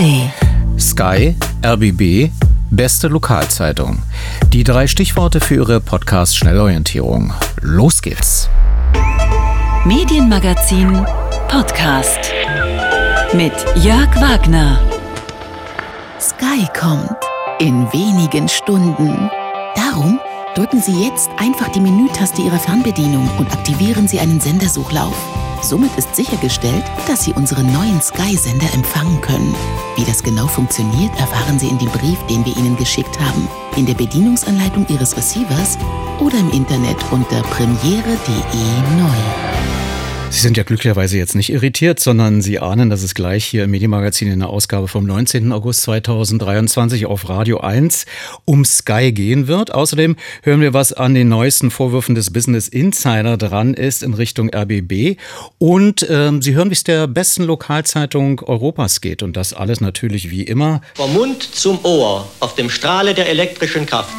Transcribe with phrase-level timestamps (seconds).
[0.00, 0.30] ARD.
[0.80, 2.30] Sky, RBB,
[2.70, 3.98] beste Lokalzeitung.
[4.50, 7.34] Die drei Stichworte für Ihre Podcast-Schnellorientierung.
[7.60, 8.48] Los geht's.
[9.84, 11.04] Medienmagazin
[11.48, 12.32] Podcast.
[13.34, 13.52] Mit
[13.84, 14.80] Jörg Wagner.
[16.18, 17.16] Sky kommt
[17.58, 19.30] in wenigen Stunden.
[19.74, 20.18] Darum
[20.54, 25.14] drücken Sie jetzt einfach die Menütaste Ihrer Fernbedienung und aktivieren Sie einen Sendersuchlauf.
[25.62, 29.54] Somit ist sichergestellt, dass Sie unseren neuen Sky-Sender empfangen können.
[29.96, 33.86] Wie das genau funktioniert, erfahren Sie in dem Brief, den wir Ihnen geschickt haben, in
[33.86, 35.78] der Bedienungsanleitung Ihres Receivers
[36.18, 39.69] oder im Internet unter premiere.de neu.
[40.30, 43.72] Sie sind ja glücklicherweise jetzt nicht irritiert, sondern Sie ahnen, dass es gleich hier im
[43.72, 45.50] Medienmagazin in der Ausgabe vom 19.
[45.50, 48.06] August 2023 auf Radio 1
[48.44, 49.74] um Sky gehen wird.
[49.74, 54.54] Außerdem hören wir, was an den neuesten Vorwürfen des Business Insider dran ist in Richtung
[54.54, 55.18] RBB.
[55.58, 59.24] Und ähm, Sie hören, wie es der besten Lokalzeitung Europas geht.
[59.24, 60.80] Und das alles natürlich wie immer.
[60.94, 64.14] Vom Mund zum Ohr auf dem Strahle der elektrischen Kraft.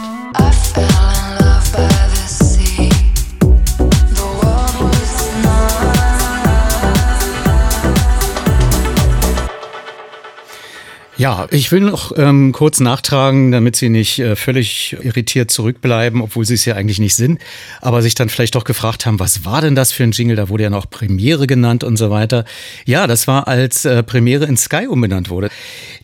[11.22, 16.46] Ja, ich will noch ähm, kurz nachtragen, damit Sie nicht äh, völlig irritiert zurückbleiben, obwohl
[16.46, 17.40] Sie es ja eigentlich nicht sind,
[17.80, 20.36] aber sich dann vielleicht doch gefragt haben, was war denn das für ein Jingle?
[20.36, 22.44] Da wurde ja noch Premiere genannt und so weiter.
[22.86, 25.52] Ja, das war, als äh, Premiere in Sky umbenannt wurde.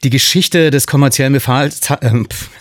[0.04, 2.12] Die Geschichte des kommerziellen Befahl äh,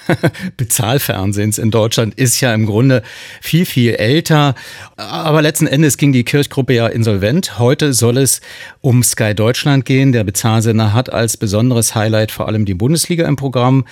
[0.56, 3.02] Bezahlfernsehens in Deutschland ist ja im Grunde
[3.42, 4.54] viel, viel älter.
[4.96, 7.58] Aber letzten Endes ging die Kirchgruppe ja insolvent.
[7.58, 8.40] Heute soll es
[8.80, 10.12] um Sky Deutschland gehen.
[10.12, 13.84] Der Bezahlsender hat als besonderes Highlight vor allem die Bundesliga im Programm,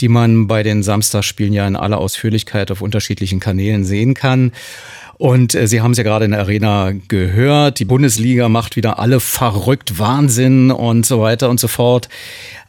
[0.00, 4.52] die man bei den Samstagsspielen ja in aller Ausführlichkeit auf unterschiedlichen Kanälen sehen kann.
[5.20, 8.98] Und äh, Sie haben es ja gerade in der Arena gehört, die Bundesliga macht wieder
[8.98, 12.08] alle verrückt, Wahnsinn und so weiter und so fort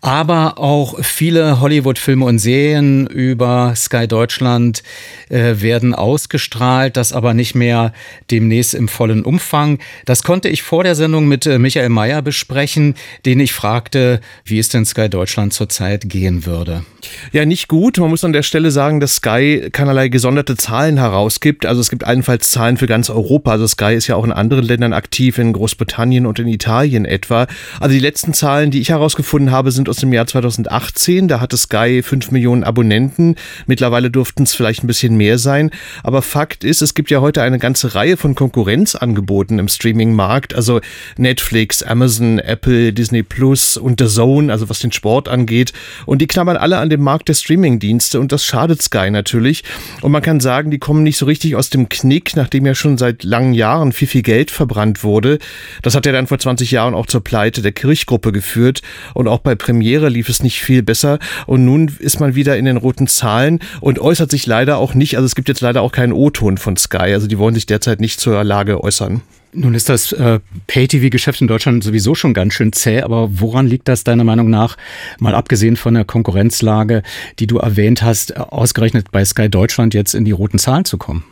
[0.02, 4.82] aber auch viele Hollywood-Filme und Serien über Sky Deutschland
[5.30, 7.94] äh, werden ausgestrahlt, das aber nicht mehr
[8.32, 9.78] demnächst im vollen Umfang.
[10.06, 12.96] Das konnte ich vor der Sendung mit äh, Michael Mayer besprechen,
[13.26, 16.84] den ich fragte, wie es denn Sky Deutschland zurzeit gehen würde.
[17.32, 17.98] Ja, nicht gut.
[17.98, 21.66] Man muss an der Stelle sagen, dass Sky keinerlei gesonderte Zahlen herausgibt.
[21.66, 23.52] Also es gibt allenfalls Zahlen für ganz Europa.
[23.52, 27.48] Also Sky ist ja auch in anderen Ländern aktiv, in Großbritannien und in Italien etwa.
[27.80, 31.28] Also die letzten Zahlen, die ich herausgefunden habe, sind aus dem Jahr 2018.
[31.28, 33.36] Da hatte Sky 5 Millionen Abonnenten.
[33.68, 35.70] Mittlerweile durften es vielleicht ein bisschen mehr sein.
[36.02, 40.56] Aber Fakt ist, es gibt ja heute eine ganze Reihe von Konkurrenzangeboten im Streaming-Markt.
[40.56, 40.80] Also
[41.18, 45.74] Netflix, Amazon, Apple, Disney Plus und The Zone, also was den Sport angeht.
[46.06, 49.66] Und die knabbern alle an dem Markt der Streaming-Dienste und das schadet Sky natürlich.
[50.02, 52.98] Und man kann sagen, die kommen nicht so richtig aus dem Knick, nachdem ja schon
[52.98, 55.40] seit langen Jahren viel, viel Geld verbrannt wurde.
[55.82, 58.82] Das hat ja dann vor 20 Jahren auch zur Pleite der Kirchgruppe geführt.
[59.14, 62.56] Und auch bei Premiere Premiere lief es nicht viel besser und nun ist man wieder
[62.56, 65.82] in den roten Zahlen und äußert sich leider auch nicht, also es gibt jetzt leider
[65.82, 69.22] auch keinen O-Ton von Sky, also die wollen sich derzeit nicht zur Lage äußern.
[69.54, 73.88] Nun ist das äh, Pay-TV-Geschäft in Deutschland sowieso schon ganz schön zäh, aber woran liegt
[73.88, 74.78] das deiner Meinung nach,
[75.18, 77.02] mal abgesehen von der Konkurrenzlage,
[77.40, 81.24] die du erwähnt hast, ausgerechnet bei Sky Deutschland jetzt in die roten Zahlen zu kommen?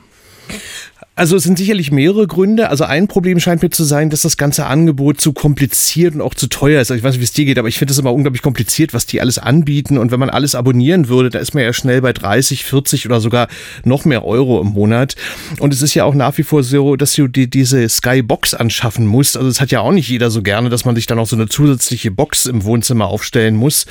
[1.20, 2.70] Also es sind sicherlich mehrere Gründe.
[2.70, 6.34] Also ein Problem scheint mir zu sein, dass das ganze Angebot zu kompliziert und auch
[6.34, 6.92] zu teuer ist.
[6.92, 8.94] Also ich weiß nicht, wie es dir geht, aber ich finde es immer unglaublich kompliziert,
[8.94, 9.98] was die alles anbieten.
[9.98, 13.20] Und wenn man alles abonnieren würde, da ist man ja schnell bei 30, 40 oder
[13.20, 13.50] sogar
[13.84, 15.18] noch mehr Euro im Monat.
[15.60, 19.06] Und es ist ja auch nach wie vor so, dass du dir diese Skybox anschaffen
[19.06, 19.36] musst.
[19.36, 21.36] Also es hat ja auch nicht jeder so gerne, dass man sich dann auch so
[21.36, 23.88] eine zusätzliche Box im Wohnzimmer aufstellen muss.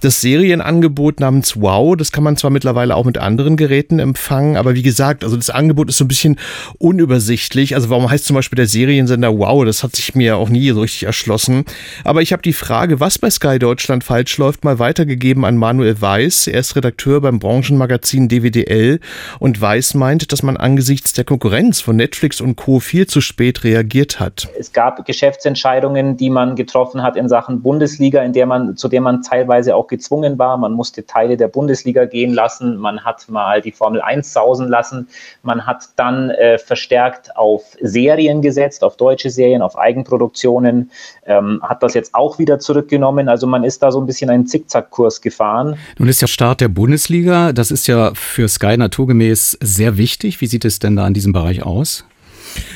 [0.00, 4.76] Das Serienangebot namens Wow, das kann man zwar mittlerweile auch mit anderen Geräten empfangen, aber
[4.76, 6.38] wie gesagt, also das Angebot ist so ein bisschen
[6.78, 7.74] unübersichtlich.
[7.74, 9.64] Also warum heißt zum Beispiel der Seriensender Wow?
[9.64, 11.64] Das hat sich mir auch nie so richtig erschlossen.
[12.04, 16.00] Aber ich habe die Frage, was bei Sky Deutschland falsch läuft, mal weitergegeben an Manuel
[16.00, 16.46] Weiß.
[16.46, 19.00] Er ist Redakteur beim Branchenmagazin DWDL
[19.38, 22.80] und Weiß meint, dass man angesichts der Konkurrenz von Netflix und Co.
[22.80, 24.48] viel zu spät reagiert hat.
[24.58, 29.00] Es gab Geschäftsentscheidungen, die man getroffen hat in Sachen Bundesliga, in der man, zu der
[29.00, 30.56] man teilweise auch gezwungen war.
[30.56, 32.76] Man musste Teile der Bundesliga gehen lassen.
[32.76, 35.08] Man hat mal die Formel 1 sausen lassen.
[35.42, 40.90] Man hat dann äh, verstärkt auf Serien gesetzt, auf deutsche Serien, auf Eigenproduktionen,
[41.26, 43.28] ähm, hat das jetzt auch wieder zurückgenommen.
[43.28, 45.76] Also man ist da so ein bisschen einen Zickzackkurs gefahren.
[45.98, 50.40] Nun ist der Start der Bundesliga, das ist ja für Sky naturgemäß sehr wichtig.
[50.40, 52.04] Wie sieht es denn da in diesem Bereich aus?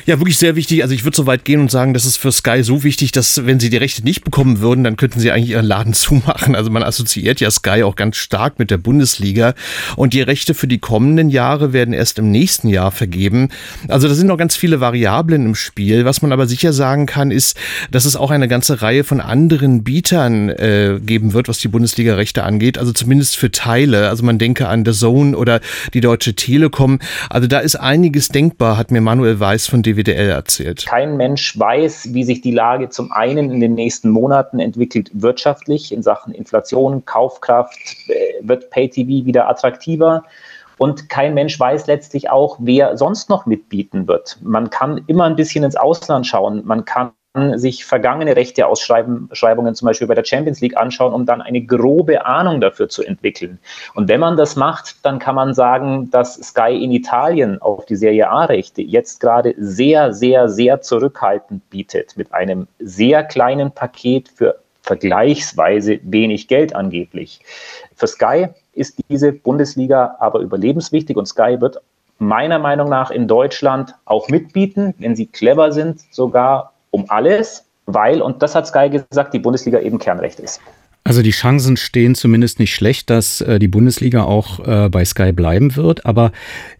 [0.05, 0.83] Ja, wirklich sehr wichtig.
[0.83, 3.45] Also ich würde so weit gehen und sagen, das ist für Sky so wichtig, dass
[3.45, 6.55] wenn sie die Rechte nicht bekommen würden, dann könnten sie eigentlich ihren Laden zumachen.
[6.55, 9.53] Also man assoziiert ja Sky auch ganz stark mit der Bundesliga.
[9.95, 13.49] Und die Rechte für die kommenden Jahre werden erst im nächsten Jahr vergeben.
[13.87, 16.05] Also da sind noch ganz viele Variablen im Spiel.
[16.05, 17.57] Was man aber sicher sagen kann, ist,
[17.91, 22.43] dass es auch eine ganze Reihe von anderen Bietern äh, geben wird, was die Bundesliga-Rechte
[22.43, 22.77] angeht.
[22.77, 24.09] Also zumindest für Teile.
[24.09, 25.61] Also man denke an The Zone oder
[25.93, 26.99] die Deutsche Telekom.
[27.29, 30.85] Also da ist einiges denkbar, hat mir Manuel Weiß von DWDL erzählt.
[30.85, 35.91] Kein Mensch weiß, wie sich die Lage zum einen in den nächsten Monaten entwickelt wirtschaftlich
[35.91, 40.25] in Sachen Inflation, Kaufkraft, äh, wird Pay-TV wieder attraktiver.
[40.77, 44.37] Und kein Mensch weiß letztlich auch, wer sonst noch mitbieten wird.
[44.43, 46.61] Man kann immer ein bisschen ins Ausland schauen.
[46.65, 47.13] Man kann
[47.55, 52.61] sich vergangene Rechteausschreibungen zum Beispiel bei der Champions League anschauen, um dann eine grobe Ahnung
[52.61, 53.57] dafür zu entwickeln.
[53.95, 57.95] Und wenn man das macht, dann kann man sagen, dass Sky in Italien auf die
[57.95, 64.59] Serie A-Rechte jetzt gerade sehr, sehr, sehr zurückhaltend bietet mit einem sehr kleinen Paket für
[64.83, 67.39] vergleichsweise wenig Geld angeblich.
[67.95, 71.81] Für Sky ist diese Bundesliga aber überlebenswichtig und Sky wird
[72.19, 78.21] meiner Meinung nach in Deutschland auch mitbieten, wenn sie clever sind, sogar um alles, weil,
[78.21, 80.61] und das hat Sky gesagt, die Bundesliga eben Kernrecht ist.
[81.05, 85.33] Also die Chancen stehen zumindest nicht schlecht, dass äh, die Bundesliga auch äh, bei Sky
[85.33, 86.05] bleiben wird.
[86.05, 86.31] Aber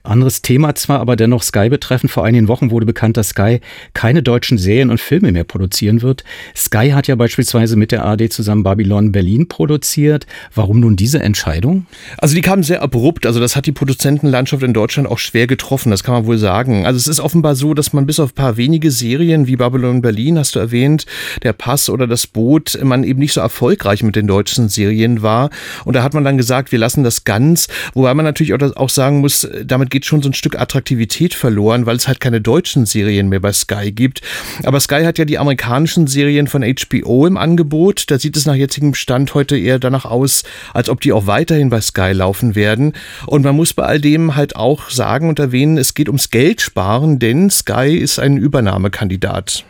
[0.04, 2.10] anderes Thema zwar, aber dennoch Sky betreffend.
[2.10, 3.60] Vor einigen Wochen wurde bekannt, dass Sky
[3.94, 6.24] keine deutschen Serien und Filme mehr produzieren wird.
[6.56, 10.26] Sky hat ja beispielsweise mit der AD zusammen Babylon Berlin produziert.
[10.56, 11.86] Warum nun diese Entscheidung?
[12.18, 13.26] Also die kam sehr abrupt.
[13.26, 15.92] Also das hat die Produzentenlandschaft in Deutschland auch schwer getroffen.
[15.92, 16.86] Das kann man wohl sagen.
[16.86, 20.02] Also es ist offenbar so, dass man bis auf ein paar wenige Serien wie Babylon
[20.02, 21.06] Berlin, hast du erwähnt,
[21.44, 25.24] der Pass oder das Boot, man eben nicht so erfolgreich mit mit den deutschen Serien
[25.24, 25.50] war.
[25.86, 29.20] Und da hat man dann gesagt, wir lassen das ganz, wobei man natürlich auch sagen
[29.20, 33.30] muss, damit geht schon so ein Stück Attraktivität verloren, weil es halt keine deutschen Serien
[33.30, 34.22] mehr bei Sky gibt.
[34.64, 38.12] Aber Sky hat ja die amerikanischen Serien von HBO im Angebot.
[38.12, 40.44] Da sieht es nach jetzigem Stand heute eher danach aus,
[40.74, 42.94] als ob die auch weiterhin bei Sky laufen werden.
[43.26, 46.62] Und man muss bei all dem halt auch sagen und erwähnen, es geht ums Geld
[46.62, 49.66] sparen, denn Sky ist ein Übernahmekandidat.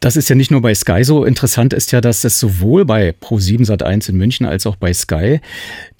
[0.00, 1.24] Das ist ja nicht nur bei Sky so.
[1.24, 5.40] Interessant ist ja, dass es sowohl bei Pro7 Sat1 in München als auch bei Sky,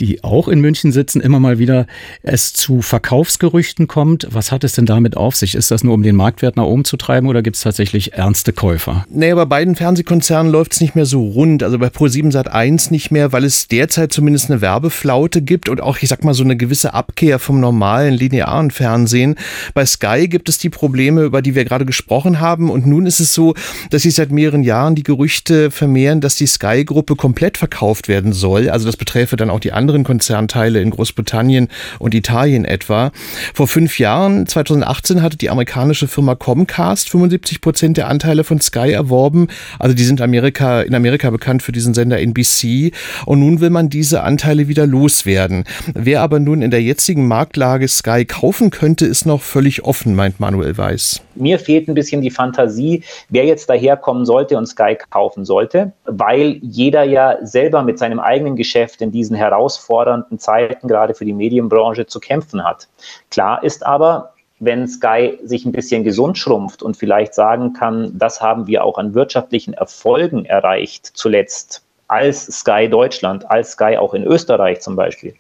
[0.01, 1.87] die auch in München sitzen, immer mal wieder
[2.23, 4.29] es zu Verkaufsgerüchten kommt.
[4.31, 5.55] Was hat es denn damit auf sich?
[5.55, 8.53] Ist das nur, um den Marktwert nach oben zu treiben oder gibt es tatsächlich ernste
[8.53, 9.07] Käufer?
[9.09, 11.63] Nee, bei beiden Fernsehkonzernen läuft es nicht mehr so rund.
[11.63, 15.99] Also bei Pro7 Sat1 nicht mehr, weil es derzeit zumindest eine Werbeflaute gibt und auch,
[16.01, 19.37] ich sag mal, so eine gewisse Abkehr vom normalen linearen Fernsehen.
[19.73, 22.71] Bei Sky gibt es die Probleme, über die wir gerade gesprochen haben.
[22.71, 23.55] Und nun ist es so,
[23.91, 28.69] dass sich seit mehreren Jahren die Gerüchte vermehren, dass die Sky-Gruppe komplett verkauft werden soll.
[28.71, 31.69] Also das beträfe dann auch die anderen Konzernteile in Großbritannien
[31.99, 33.13] und Italien etwa.
[33.55, 38.93] Vor fünf Jahren, 2018, hatte die amerikanische Firma Comcast 75 Prozent der Anteile von Sky
[38.93, 39.49] erworben.
[39.79, 42.93] Also die sind Amerika, in Amerika bekannt für diesen Sender NBC.
[43.25, 45.65] Und nun will man diese Anteile wieder loswerden.
[45.95, 50.41] Wer aber nun in der jetzigen Marktlage Sky kaufen könnte, ist noch völlig offen, meint
[50.41, 51.23] Manuel Weiß.
[51.35, 56.59] Mir fehlt ein bisschen die Fantasie, wer jetzt daherkommen sollte und Sky kaufen sollte, weil
[56.63, 62.07] jeder ja selber mit seinem eigenen Geschäft in diesen herausfordernden Zeiten gerade für die Medienbranche
[62.07, 62.89] zu kämpfen hat.
[63.31, 68.41] Klar ist aber, wenn Sky sich ein bisschen gesund schrumpft und vielleicht sagen kann, das
[68.41, 74.25] haben wir auch an wirtschaftlichen Erfolgen erreicht, zuletzt als Sky Deutschland, als Sky auch in
[74.25, 75.35] Österreich zum Beispiel,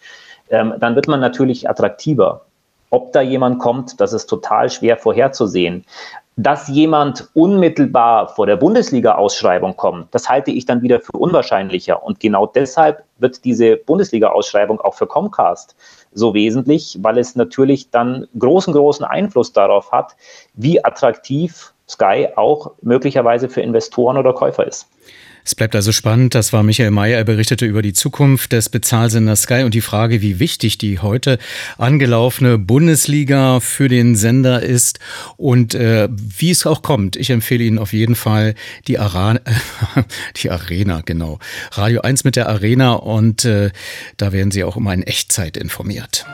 [0.50, 2.43] ähm, dann wird man natürlich attraktiver.
[2.91, 5.85] Ob da jemand kommt, das ist total schwer vorherzusehen.
[6.38, 12.02] Dass jemand unmittelbar vor der Bundesliga-Ausschreibung kommt, das halte ich dann wieder für unwahrscheinlicher.
[12.02, 15.75] Und genau deshalb wird diese Bundesliga-Ausschreibung auch für Comcast
[16.12, 20.14] so wesentlich, weil es natürlich dann großen, großen Einfluss darauf hat,
[20.52, 24.90] wie attraktiv Sky auch möglicherweise für Investoren oder Käufer ist.
[25.47, 26.35] Es bleibt also spannend.
[26.35, 27.19] Das war Michael Mayer.
[27.19, 31.38] Er berichtete über die Zukunft des Bezahlsenders Sky und die Frage, wie wichtig die heute
[31.79, 34.99] angelaufene Bundesliga für den Sender ist
[35.37, 37.15] und äh, wie es auch kommt.
[37.15, 38.57] Ich empfehle Ihnen auf jeden Fall
[38.88, 39.38] die, Ara
[40.37, 41.38] die Arena, genau.
[41.71, 43.71] Radio 1 mit der Arena und äh,
[44.17, 46.26] da werden Sie auch immer in Echtzeit informiert.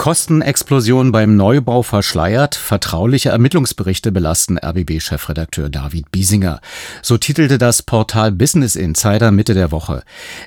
[0.00, 6.62] Kostenexplosion beim Neubau verschleiert, vertrauliche Ermittlungsberichte belasten RBB-Chefredakteur David Biesinger.
[7.02, 10.02] So titelte das Portal Business Insider Mitte der Woche.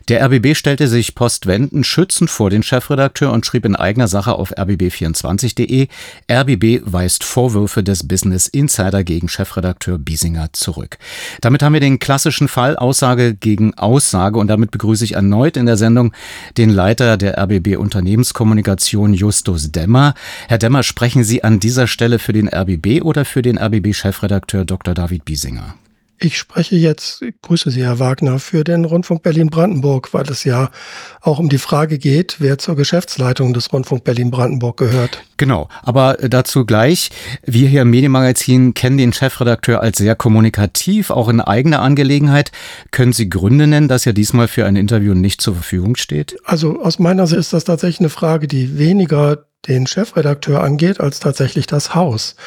[0.09, 4.57] Der RBB stellte sich postwendend schützend vor den Chefredakteur und schrieb in eigener Sache auf
[4.57, 5.87] rbb24.de,
[6.31, 10.97] RBB weist Vorwürfe des Business Insider gegen Chefredakteur Biesinger zurück.
[11.41, 15.67] Damit haben wir den klassischen Fall Aussage gegen Aussage und damit begrüße ich erneut in
[15.67, 16.11] der Sendung
[16.57, 20.13] den Leiter der RBB Unternehmenskommunikation Just Justus Dämmer.
[20.47, 24.93] Herr Dämmer, sprechen Sie an dieser Stelle für den RBB oder für den RBB-Chefredakteur Dr.
[24.93, 25.75] David Biesinger?
[26.25, 30.71] Ich spreche jetzt, ich grüße Sie, Herr Wagner, für den Rundfunk Berlin-Brandenburg, weil es ja
[31.19, 35.21] auch um die Frage geht, wer zur Geschäftsleitung des Rundfunk Berlin-Brandenburg gehört.
[35.35, 37.09] Genau, aber dazu gleich.
[37.45, 42.53] Wir hier im Medienmagazin kennen den Chefredakteur als sehr kommunikativ, auch in eigener Angelegenheit.
[42.91, 46.37] Können Sie Gründe nennen, dass er diesmal für ein Interview nicht zur Verfügung steht?
[46.45, 51.19] Also aus meiner Sicht ist das tatsächlich eine Frage, die weniger den Chefredakteur angeht, als
[51.19, 52.37] tatsächlich das Haus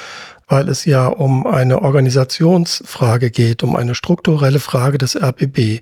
[0.49, 5.81] weil es ja um eine Organisationsfrage geht, um eine strukturelle Frage des RBB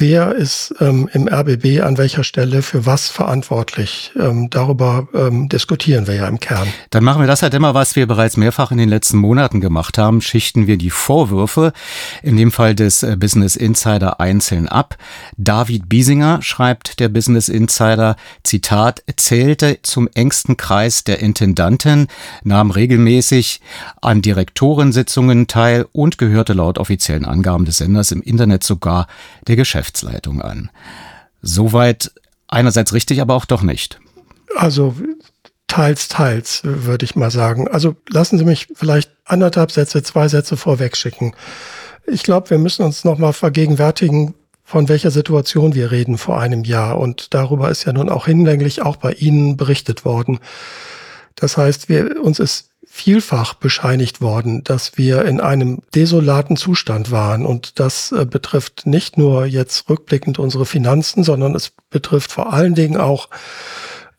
[0.00, 4.12] wer ist ähm, im RBB an welcher Stelle für was verantwortlich.
[4.18, 6.66] Ähm, darüber ähm, diskutieren wir ja im Kern.
[6.88, 9.98] Dann machen wir das halt immer, was wir bereits mehrfach in den letzten Monaten gemacht
[9.98, 10.22] haben.
[10.22, 11.72] Schichten wir die Vorwürfe,
[12.22, 14.96] in dem Fall des äh, Business Insider, einzeln ab.
[15.36, 22.08] David Biesinger schreibt der Business Insider, Zitat, zählte zum engsten Kreis der Intendanten,
[22.42, 23.60] nahm regelmäßig
[24.00, 29.06] an Direktorensitzungen teil und gehörte laut offiziellen Angaben des Senders im Internet sogar
[29.46, 30.70] der Geschäftsführung Geschäftsleitung an.
[31.42, 32.12] Soweit
[32.48, 33.98] einerseits richtig, aber auch doch nicht.
[34.56, 34.94] Also
[35.66, 37.68] teils, teils, würde ich mal sagen.
[37.68, 41.34] Also lassen Sie mich vielleicht anderthalb Sätze, zwei Sätze vorweg schicken.
[42.06, 46.98] Ich glaube, wir müssen uns nochmal vergegenwärtigen, von welcher Situation wir reden vor einem Jahr.
[46.98, 50.38] Und darüber ist ja nun auch hinlänglich auch bei Ihnen berichtet worden.
[51.36, 52.69] Das heißt, wir, uns ist
[53.00, 57.46] vielfach bescheinigt worden, dass wir in einem desolaten Zustand waren.
[57.46, 62.74] Und das äh, betrifft nicht nur jetzt rückblickend unsere Finanzen, sondern es betrifft vor allen
[62.74, 63.28] Dingen auch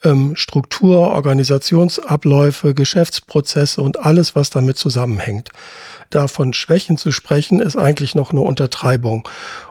[0.04, 5.50] ähm, Struktur, Organisationsabläufe, Geschäftsprozesse und alles, was damit zusammenhängt.
[6.10, 9.28] Davon Schwächen zu sprechen, ist eigentlich noch eine Untertreibung.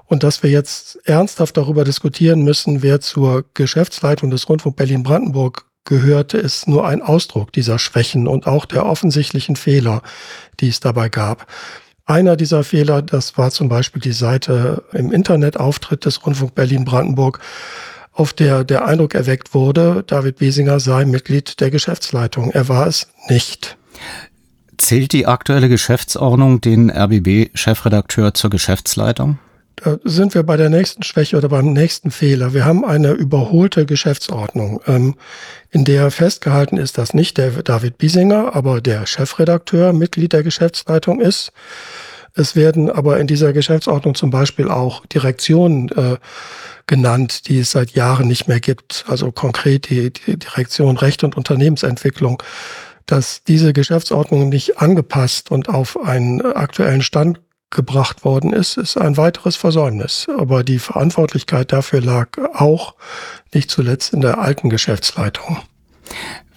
[0.07, 6.39] Und dass wir jetzt ernsthaft darüber diskutieren müssen, wer zur Geschäftsleitung des Rundfunk Berlin-Brandenburg gehörte,
[6.39, 10.03] ist nur ein Ausdruck dieser Schwächen und auch der offensichtlichen Fehler,
[10.61, 11.47] die es dabei gab.
[12.07, 17.41] Einer dieser Fehler, das war zum Beispiel die Seite im Internetauftritt des Rundfunk Berlin-Brandenburg,
[18.13, 22.51] auf der der Eindruck erweckt wurde, David Besinger sei Mitglied der Geschäftsleitung.
[22.51, 23.77] Er war es nicht.
[24.77, 29.39] Zählt die aktuelle Geschäftsordnung den RBB-Chefredakteur zur Geschäftsleitung?
[29.83, 32.53] Da sind wir bei der nächsten Schwäche oder beim nächsten Fehler.
[32.53, 35.15] Wir haben eine überholte Geschäftsordnung, ähm,
[35.71, 41.21] in der festgehalten ist, dass nicht der David Biesinger, aber der Chefredakteur Mitglied der Geschäftsleitung
[41.21, 41.53] ist.
[42.35, 46.17] Es werden aber in dieser Geschäftsordnung zum Beispiel auch Direktionen äh,
[46.87, 49.05] genannt, die es seit Jahren nicht mehr gibt.
[49.09, 52.43] Also konkret die, die Direktion Recht und Unternehmensentwicklung
[53.07, 59.17] dass diese Geschäftsordnung nicht angepasst und auf einen aktuellen Stand gebracht worden ist, ist ein
[59.17, 60.27] weiteres Versäumnis.
[60.39, 62.95] Aber die Verantwortlichkeit dafür lag auch
[63.55, 65.59] nicht zuletzt in der alten Geschäftsleitung.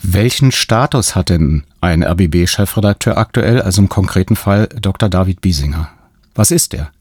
[0.02, 5.08] Welchen Status hat denn ein RBB-Chefredakteur aktuell, also im konkreten Fall Dr.
[5.08, 5.90] David Biesinger?
[6.36, 6.92] Was ist er?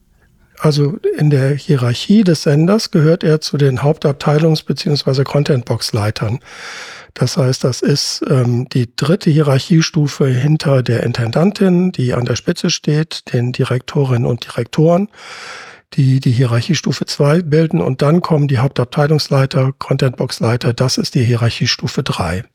[0.59, 5.25] Also in der Hierarchie des Senders gehört er zu den Hauptabteilungs- bzw.
[5.25, 6.39] Contentbox-Leitern.
[7.13, 12.69] Das heißt, das ist ähm, die dritte Hierarchiestufe hinter der Intendantin, die an der Spitze
[12.69, 15.09] steht, den Direktorinnen und Direktoren,
[15.93, 17.81] die die Hierarchiestufe 2 bilden.
[17.81, 22.45] Und dann kommen die Hauptabteilungsleiter, Contentbox-Leiter, das ist die Hierarchiestufe 3.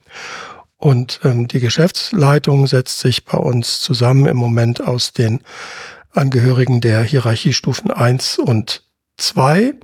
[0.77, 5.41] Und ähm, die Geschäftsleitung setzt sich bei uns zusammen im Moment aus den
[6.11, 8.85] Angehörigen der Hierarchiestufen 1 und
[9.19, 9.75] 2,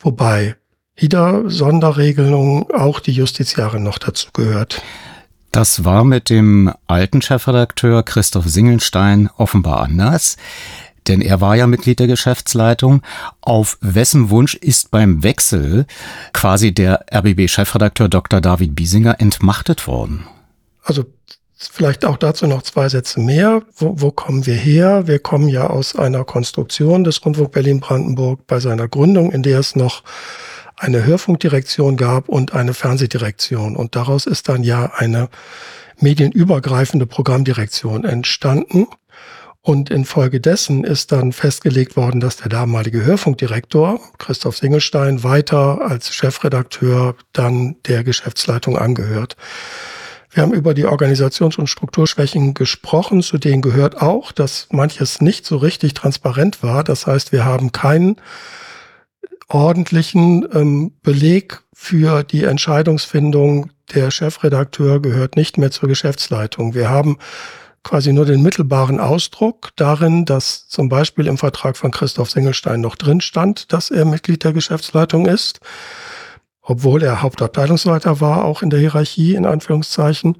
[0.00, 0.56] wobei
[0.96, 4.82] wieder Sonderregelung auch die Justiziarin noch dazu gehört.
[5.52, 10.36] Das war mit dem alten Chefredakteur Christoph Singelstein offenbar anders.
[11.08, 13.02] Denn er war ja Mitglied der Geschäftsleitung.
[13.40, 15.86] Auf wessen Wunsch ist beim Wechsel
[16.32, 18.40] quasi der RBB-Chefredakteur Dr.
[18.40, 20.26] David Biesinger entmachtet worden?
[20.82, 21.04] Also
[21.56, 23.62] vielleicht auch dazu noch zwei Sätze mehr.
[23.76, 25.06] Wo, wo kommen wir her?
[25.06, 29.76] Wir kommen ja aus einer Konstruktion des Rundfunk Berlin-Brandenburg bei seiner Gründung, in der es
[29.76, 30.02] noch
[30.76, 33.76] eine Hörfunkdirektion gab und eine Fernsehdirektion.
[33.76, 35.28] Und daraus ist dann ja eine
[35.98, 38.86] medienübergreifende Programmdirektion entstanden.
[39.62, 47.16] Und infolgedessen ist dann festgelegt worden, dass der damalige Hörfunkdirektor Christoph Singelstein weiter als Chefredakteur
[47.32, 49.36] dann der Geschäftsleitung angehört.
[50.30, 53.22] Wir haben über die Organisations- und Strukturschwächen gesprochen.
[53.22, 56.84] Zu denen gehört auch, dass manches nicht so richtig transparent war.
[56.84, 58.20] Das heißt, wir haben keinen
[59.48, 63.70] ordentlichen ähm, Beleg für die Entscheidungsfindung.
[63.94, 66.74] Der Chefredakteur gehört nicht mehr zur Geschäftsleitung.
[66.74, 67.18] Wir haben
[67.86, 72.96] quasi nur den mittelbaren Ausdruck darin, dass zum Beispiel im Vertrag von Christoph Singelstein noch
[72.96, 75.60] drin stand, dass er Mitglied der Geschäftsleitung ist,
[76.68, 80.36] obwohl er Hauptabteilungsleiter war, auch in der Hierarchie in Anführungszeichen.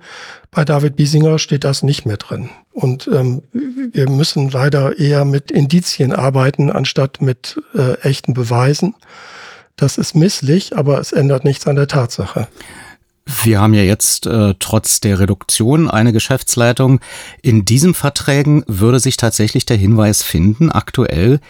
[0.51, 2.51] Bei David Biesinger steht das nicht mehr drin.
[2.73, 8.97] Und ähm, wir müssen leider eher mit Indizien arbeiten, anstatt mit äh, echten Beweisen.
[9.77, 12.49] Das ist misslich, aber es ändert nichts an der Tatsache.
[13.45, 17.01] Wir haben ja jetzt äh, trotz der Reduktion eine Geschäftsleitung.
[17.41, 21.41] In diesen Verträgen würde sich tatsächlich der Hinweis finden, aktuell,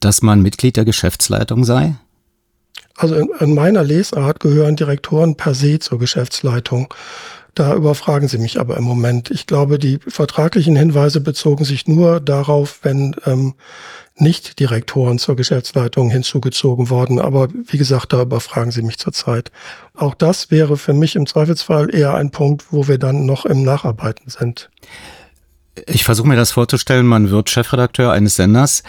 [0.00, 1.96] dass man Mitglied der Geschäftsleitung sei?
[2.96, 6.92] Also in, in meiner Lesart gehören Direktoren per se zur Geschäftsleitung.
[7.54, 9.30] Da überfragen Sie mich aber im Moment.
[9.30, 13.54] Ich glaube, die vertraglichen Hinweise bezogen sich nur darauf, wenn ähm,
[14.16, 17.18] nicht Direktoren zur Geschäftsleitung hinzugezogen worden.
[17.18, 19.50] Aber wie gesagt, da überfragen Sie mich zurzeit.
[19.94, 23.62] Auch das wäre für mich im Zweifelsfall eher ein Punkt, wo wir dann noch im
[23.62, 24.70] Nacharbeiten sind.
[25.86, 28.82] Ich versuche mir das vorzustellen, man wird Chefredakteur eines Senders,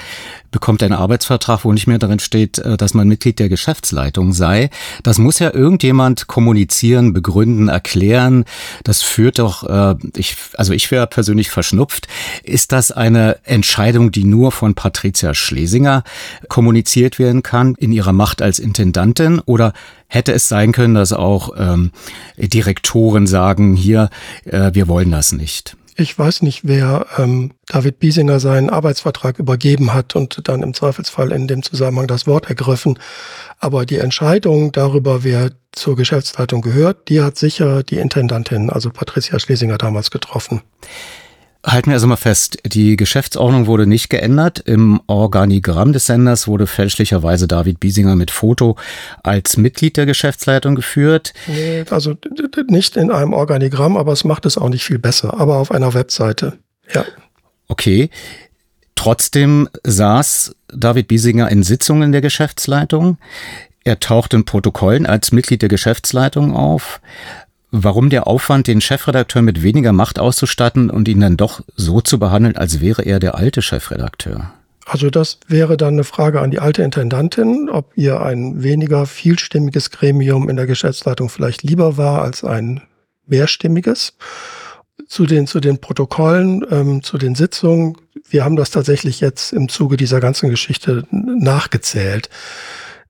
[0.52, 4.70] bekommt einen Arbeitsvertrag, wo nicht mehr darin steht, äh, dass man Mitglied der Geschäftsleitung sei.
[5.02, 8.44] Das muss ja irgendjemand kommunizieren, begründen, erklären.
[8.84, 12.10] Das führt doch, äh, ich, also ich wäre persönlich verschnupft.
[12.44, 16.04] Ist das eine Entscheidung, die nur von Patricia Schlesinger
[16.50, 19.72] kommuniziert werden kann in ihrer Macht als Intendantin oder
[20.08, 21.92] hätte es sein können, dass auch ähm,
[22.36, 24.10] Direktoren sagen, hier,
[24.44, 25.78] äh, wir wollen das nicht?
[25.96, 31.32] Ich weiß nicht, wer ähm, David Biesinger seinen Arbeitsvertrag übergeben hat und dann im Zweifelsfall
[31.32, 32.98] in dem Zusammenhang das Wort ergriffen.
[33.60, 39.40] Aber die Entscheidung darüber, wer zur Geschäftsleitung gehört, die hat sicher die Intendantin, also Patricia
[39.40, 40.62] Schlesinger, damals getroffen.
[41.66, 44.60] Halten wir also mal fest, die Geschäftsordnung wurde nicht geändert.
[44.60, 48.76] Im Organigramm des Senders wurde fälschlicherweise David Biesinger mit Foto
[49.24, 51.34] als Mitglied der Geschäftsleitung geführt.
[51.48, 52.16] Nee, also
[52.68, 55.94] nicht in einem Organigramm, aber es macht es auch nicht viel besser, aber auf einer
[55.94, 56.60] Webseite.
[56.94, 57.06] Ja.
[57.70, 58.10] Okay.
[58.96, 63.18] Trotzdem saß David Biesinger in Sitzungen der Geschäftsleitung.
[63.86, 67.00] Er taucht in Protokollen als Mitglied der Geschäftsleitung auf
[67.74, 72.20] warum der Aufwand, den Chefredakteur mit weniger Macht auszustatten und ihn dann doch so zu
[72.20, 74.54] behandeln, als wäre er der alte Chefredakteur?
[74.86, 79.90] Also das wäre dann eine Frage an die alte Intendantin, ob ihr ein weniger vielstimmiges
[79.90, 82.82] Gremium in der Geschäftsleitung vielleicht lieber war als ein
[83.26, 84.14] mehrstimmiges.
[85.08, 87.98] Zu den, zu den Protokollen, ähm, zu den Sitzungen.
[88.30, 92.30] Wir haben das tatsächlich jetzt im Zuge dieser ganzen Geschichte nachgezählt.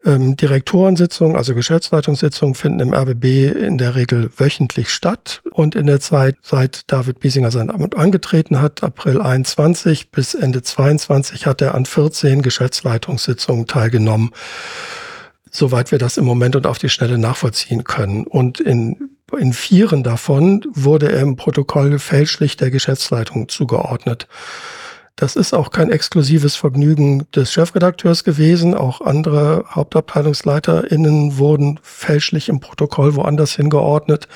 [0.06, 5.42] Ähm, Direktorensitzungen, also Geschäftsleitungssitzungen finden im RBB in der Regel wöchentlich statt.
[5.52, 10.62] Und in der Zeit, seit David Biesinger sein Amt angetreten hat, April 21 bis Ende
[10.62, 14.32] 22, hat er an 14 Geschäftsleitungssitzungen teilgenommen.
[15.50, 18.26] Soweit wir das im Moment und auf die Schnelle nachvollziehen können.
[18.26, 24.28] Und in in vieren davon wurde er im Protokoll fälschlich der Geschäftsleitung zugeordnet.
[25.16, 28.74] Das ist auch kein exklusives Vergnügen des Chefredakteurs gewesen.
[28.74, 34.28] Auch andere HauptabteilungsleiterInnen wurden fälschlich im Protokoll woanders hingeordnet.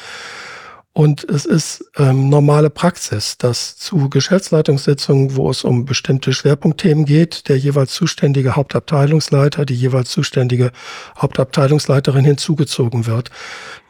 [0.93, 7.49] Und es ist ähm, normale Praxis, dass zu Geschäftsleitungssitzungen, wo es um bestimmte Schwerpunktthemen geht,
[7.49, 10.71] der jeweils zuständige Hauptabteilungsleiter, die jeweils zuständige
[11.15, 13.29] Hauptabteilungsleiterin hinzugezogen wird.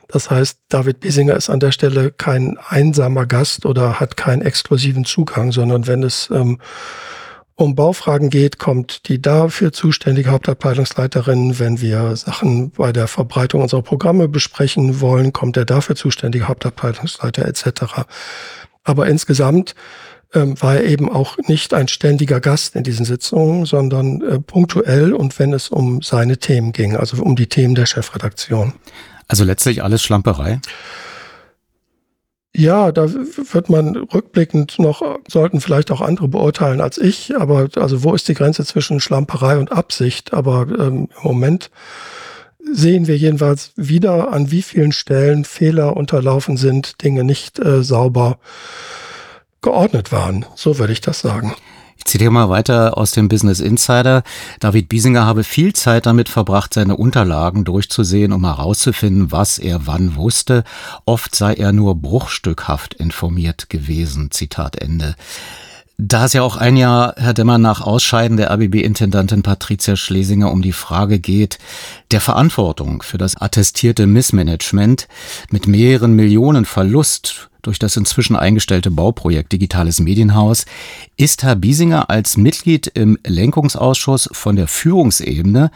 [0.07, 5.05] Das heißt, David Biesinger ist an der Stelle kein einsamer Gast oder hat keinen exklusiven
[5.05, 6.59] Zugang, sondern wenn es ähm,
[7.55, 11.57] um Baufragen geht, kommt die dafür zuständige Hauptabteilungsleiterin.
[11.57, 17.45] Wenn wir Sachen bei der Verbreitung unserer Programme besprechen wollen, kommt der dafür zuständige Hauptabteilungsleiter
[17.45, 18.05] etc.
[18.83, 19.73] Aber insgesamt
[20.35, 25.13] ähm, war er eben auch nicht ein ständiger Gast in diesen Sitzungen, sondern äh, punktuell
[25.13, 28.73] und wenn es um seine Themen ging, also um die Themen der Chefredaktion.
[29.27, 30.61] Also letztlich alles Schlamperei?
[32.55, 38.03] Ja, da wird man rückblickend noch, sollten vielleicht auch andere beurteilen als ich, aber also
[38.03, 40.33] wo ist die Grenze zwischen Schlamperei und Absicht?
[40.33, 41.69] Aber ähm, im Moment
[42.59, 48.39] sehen wir jedenfalls wieder, an wie vielen Stellen Fehler unterlaufen sind, Dinge nicht äh, sauber
[49.61, 50.45] geordnet waren.
[50.55, 51.55] So würde ich das sagen.
[51.97, 54.23] Ich zitiere mal weiter aus dem Business Insider.
[54.59, 60.15] David Biesinger habe viel Zeit damit verbracht, seine Unterlagen durchzusehen, um herauszufinden, was er wann
[60.15, 60.63] wusste.
[61.05, 64.31] Oft sei er nur bruchstückhaft informiert gewesen.
[64.31, 65.15] Zitat Ende.
[65.99, 70.61] Da es ja auch ein Jahr, Herr Demmer, nach Ausscheiden der ABB-Intendantin Patricia Schlesinger um
[70.61, 71.57] die Frage geht,
[72.11, 75.07] der Verantwortung für das attestierte Missmanagement
[75.49, 80.65] mit mehreren Millionen Verlust durch das inzwischen eingestellte Bauprojekt Digitales Medienhaus,
[81.15, 85.71] ist Herr Biesinger als Mitglied im Lenkungsausschuss von der Führungsebene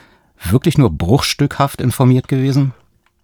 [0.50, 2.74] wirklich nur bruchstückhaft informiert gewesen?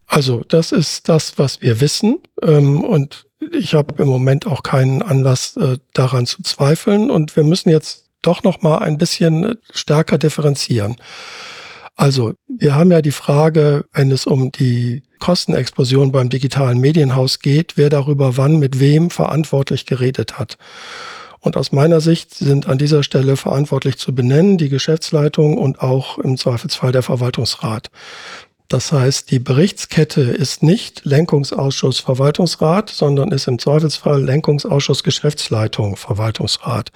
[0.07, 2.19] Also das ist das, was wir wissen.
[2.41, 7.11] Ähm, und ich habe im Moment auch keinen Anlass äh, daran zu zweifeln.
[7.11, 10.95] Und wir müssen jetzt doch noch mal ein bisschen stärker differenzieren.
[11.97, 17.75] Also wir haben ja die Frage, wenn es um die Kostenexplosion beim digitalen Medienhaus geht,
[17.75, 20.59] wer darüber wann mit wem verantwortlich geredet hat.
[21.39, 26.19] Und aus meiner Sicht sind an dieser Stelle verantwortlich zu benennen die Geschäftsleitung und auch
[26.19, 27.89] im Zweifelsfall der Verwaltungsrat.
[28.67, 36.91] Das heißt, die Berichtskette ist nicht Lenkungsausschuss Verwaltungsrat, sondern ist im Zweifelsfall Lenkungsausschuss Geschäftsleitung Verwaltungsrat.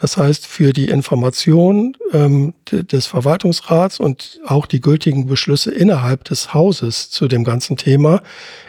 [0.00, 6.54] Das heißt, für die Information ähm, des Verwaltungsrats und auch die gültigen Beschlüsse innerhalb des
[6.54, 8.22] Hauses zu dem ganzen Thema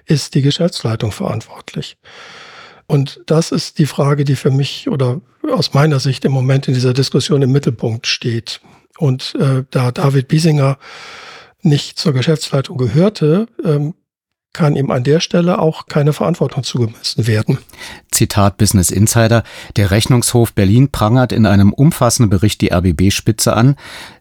[0.06, 1.98] ist die Geschäftsleitung verantwortlich.
[2.86, 6.74] Und das ist die Frage, die für mich oder aus meiner Sicht im Moment in
[6.74, 8.60] dieser Diskussion im Mittelpunkt steht.
[8.98, 10.78] Und äh, da David Biesinger
[11.62, 13.94] nicht zur Geschäftsleitung gehörte, ähm,
[14.54, 17.58] kann ihm an der Stelle auch keine Verantwortung zugemessen werden.
[18.12, 19.44] Zitat Business Insider.
[19.78, 23.76] Der Rechnungshof Berlin prangert in einem umfassenden Bericht die RBB-Spitze an,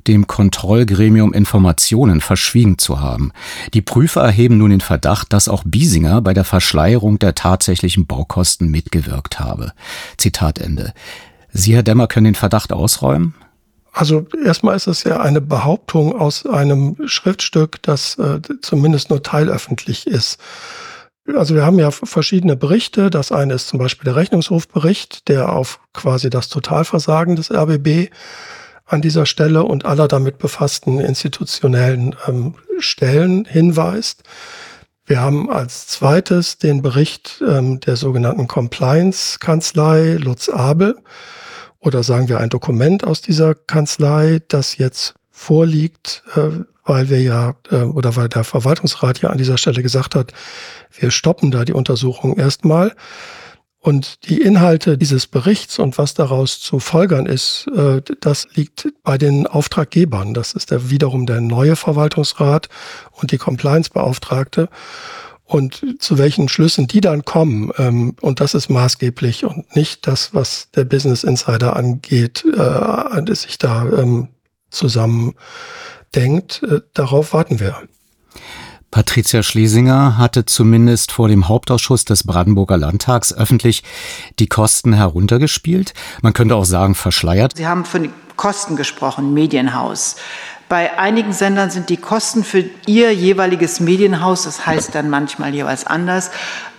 [0.07, 3.33] dem Kontrollgremium Informationen verschwiegen zu haben.
[3.75, 8.71] Die Prüfer erheben nun den Verdacht, dass auch Biesinger bei der Verschleierung der tatsächlichen Baukosten
[8.71, 9.73] mitgewirkt habe.
[10.17, 10.93] Zitat Ende.
[11.53, 13.35] Sie, Herr Demmer, können den Verdacht ausräumen?
[13.93, 20.07] Also erstmal ist es ja eine Behauptung aus einem Schriftstück, das äh, zumindest nur teilöffentlich
[20.07, 20.39] ist.
[21.37, 23.11] Also wir haben ja verschiedene Berichte.
[23.11, 28.11] Das eine ist zum Beispiel der Rechnungshofbericht, der auf quasi das Totalversagen des RBB
[28.87, 34.25] an dieser Stelle und aller damit befassten institutionellen ähm, Stellen hinweist.
[35.05, 40.97] Wir haben als zweites den Bericht ähm, der sogenannten Compliance-Kanzlei Lutz Abel
[41.81, 47.55] oder sagen wir ein Dokument aus dieser Kanzlei, das jetzt vorliegt, äh, weil wir ja
[47.71, 50.33] äh, oder weil der Verwaltungsrat ja an dieser Stelle gesagt hat,
[50.99, 52.95] wir stoppen da die Untersuchung erstmal.
[53.83, 59.17] Und die Inhalte dieses Berichts und was daraus zu folgern ist, äh, das liegt bei
[59.17, 60.35] den Auftraggebern.
[60.35, 62.69] Das ist der, wiederum der neue Verwaltungsrat
[63.13, 64.69] und die Compliance-Beauftragte
[65.51, 67.73] und zu welchen Schlüssen die dann kommen.
[67.77, 73.59] Ähm, und das ist maßgeblich und nicht das, was der Business Insider angeht, äh, sich
[73.59, 74.29] da ähm,
[74.71, 75.35] zusammen
[76.15, 76.63] denkt.
[76.63, 77.77] Äh, darauf warten wir.
[78.93, 83.83] Patricia Schlesinger hatte zumindest vor dem Hauptausschuss des Brandenburger Landtags öffentlich
[84.39, 85.95] die Kosten heruntergespielt.
[86.23, 87.57] Man könnte auch sagen, verschleiert.
[87.57, 90.17] Sie haben von Kosten gesprochen, Medienhaus.
[90.71, 95.85] Bei einigen Sendern sind die Kosten für ihr jeweiliges Medienhaus, das heißt dann manchmal jeweils
[95.85, 96.31] anders,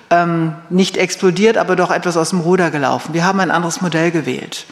[0.09, 3.13] ähm, nicht explodiert, aber doch etwas aus dem Ruder gelaufen.
[3.13, 4.65] Wir haben ein anderes Modell gewählt.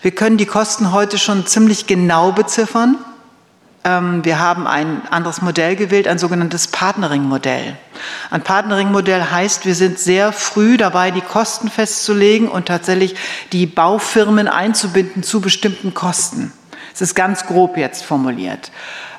[0.00, 2.96] Wir können die Kosten heute schon ziemlich genau beziffern.
[3.84, 7.76] Ähm, wir haben ein anderes Modell gewählt, ein sogenanntes Partnering-Modell.
[8.30, 13.16] Ein Partnering-Modell heißt, wir sind sehr früh dabei, die Kosten festzulegen und tatsächlich
[13.52, 16.54] die Baufirmen einzubinden zu bestimmten Kosten.
[16.94, 18.70] Es ist ganz grob jetzt formuliert.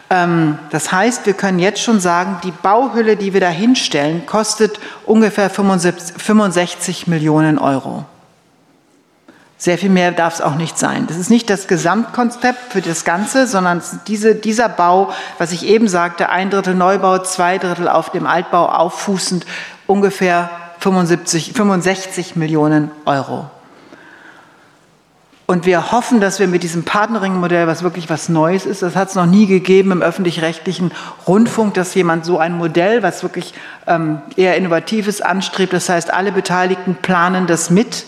[0.09, 4.79] Ähm, das heißt, wir können jetzt schon sagen, die Bauhülle, die wir da hinstellen, kostet
[5.05, 8.05] ungefähr 65 Millionen Euro.
[9.57, 11.07] Sehr viel mehr darf es auch nicht sein.
[11.07, 15.87] Das ist nicht das Gesamtkonzept für das Ganze, sondern diese, dieser Bau, was ich eben
[15.87, 19.45] sagte, ein Drittel Neubau, zwei Drittel auf dem Altbau auffußend,
[19.87, 23.49] ungefähr 75, 65 Millionen Euro.
[25.53, 29.09] Und wir hoffen, dass wir mit diesem Partnering-Modell, was wirklich was Neues ist, das hat
[29.09, 30.91] es noch nie gegeben im öffentlich-rechtlichen
[31.27, 33.53] Rundfunk, dass jemand so ein Modell, was wirklich
[33.85, 38.05] ähm, eher Innovatives anstrebt, das heißt, alle Beteiligten planen das mit,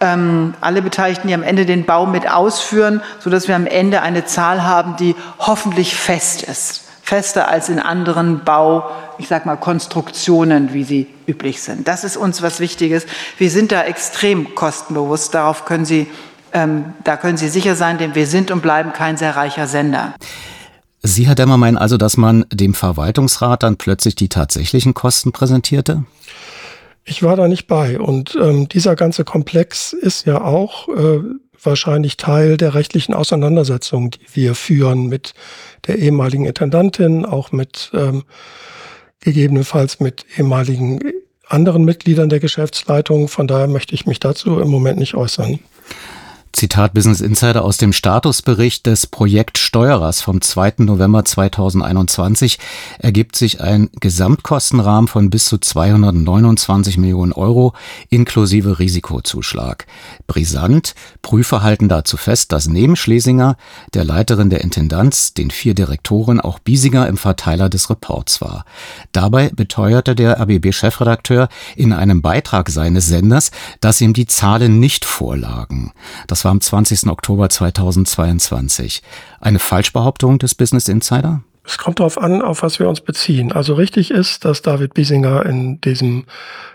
[0.00, 4.24] ähm, alle Beteiligten, die am Ende den Bau mit ausführen, sodass wir am Ende eine
[4.24, 6.84] Zahl haben, die hoffentlich fest ist.
[7.02, 11.86] Fester als in anderen Bau, ich sag mal, Konstruktionen, wie sie üblich sind.
[11.86, 13.04] Das ist uns was Wichtiges.
[13.36, 15.34] Wir sind da extrem kostenbewusst.
[15.34, 16.06] Darauf können Sie
[16.52, 20.14] ähm, da können Sie sicher sein, denn wir sind und bleiben kein sehr reicher Sender.
[21.02, 26.04] Sie, Herr Demmer, meinen also, dass man dem Verwaltungsrat dann plötzlich die tatsächlichen Kosten präsentierte?
[27.04, 27.98] Ich war da nicht bei.
[27.98, 31.20] Und ähm, dieser ganze Komplex ist ja auch äh,
[31.60, 35.34] wahrscheinlich Teil der rechtlichen Auseinandersetzung, die wir führen mit
[35.88, 38.22] der ehemaligen Intendantin, auch mit ähm,
[39.20, 41.00] gegebenenfalls mit ehemaligen
[41.48, 43.28] anderen Mitgliedern der Geschäftsleitung.
[43.28, 45.58] Von daher möchte ich mich dazu im Moment nicht äußern.
[46.52, 50.74] Zitat Business Insider aus dem Statusbericht des Projektsteuerers vom 2.
[50.78, 52.58] November 2021
[52.98, 57.72] ergibt sich ein Gesamtkostenrahmen von bis zu 229 Millionen Euro
[58.10, 59.86] inklusive Risikozuschlag.
[60.26, 63.56] Brisant, Prüfer halten dazu fest, dass neben Schlesinger,
[63.94, 68.66] der Leiterin der Intendanz, den vier Direktoren auch Biesinger im Verteiler des Reports war.
[69.12, 75.92] Dabei beteuerte der RBB-Chefredakteur in einem Beitrag seines Senders, dass ihm die Zahlen nicht vorlagen.
[76.26, 77.08] Das war am 20.
[77.08, 79.02] Oktober 2022.
[79.40, 81.42] Eine Falschbehauptung des Business Insider?
[81.64, 83.52] Es kommt darauf an, auf was wir uns beziehen.
[83.52, 86.24] Also richtig ist, dass David Biesinger in diesem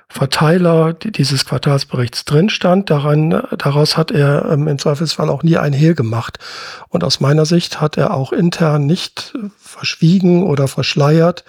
[0.08, 2.90] Verteiler dieses Quartalsberichts drin stand.
[2.90, 6.40] Daran, daraus hat er ähm, im Zweifelsfall auch nie ein Hehl gemacht.
[6.88, 11.44] Und aus meiner Sicht hat er auch intern nicht verschwiegen oder verschleiert,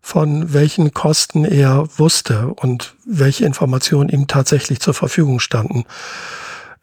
[0.00, 5.84] von welchen Kosten er wusste und welche Informationen ihm tatsächlich zur Verfügung standen.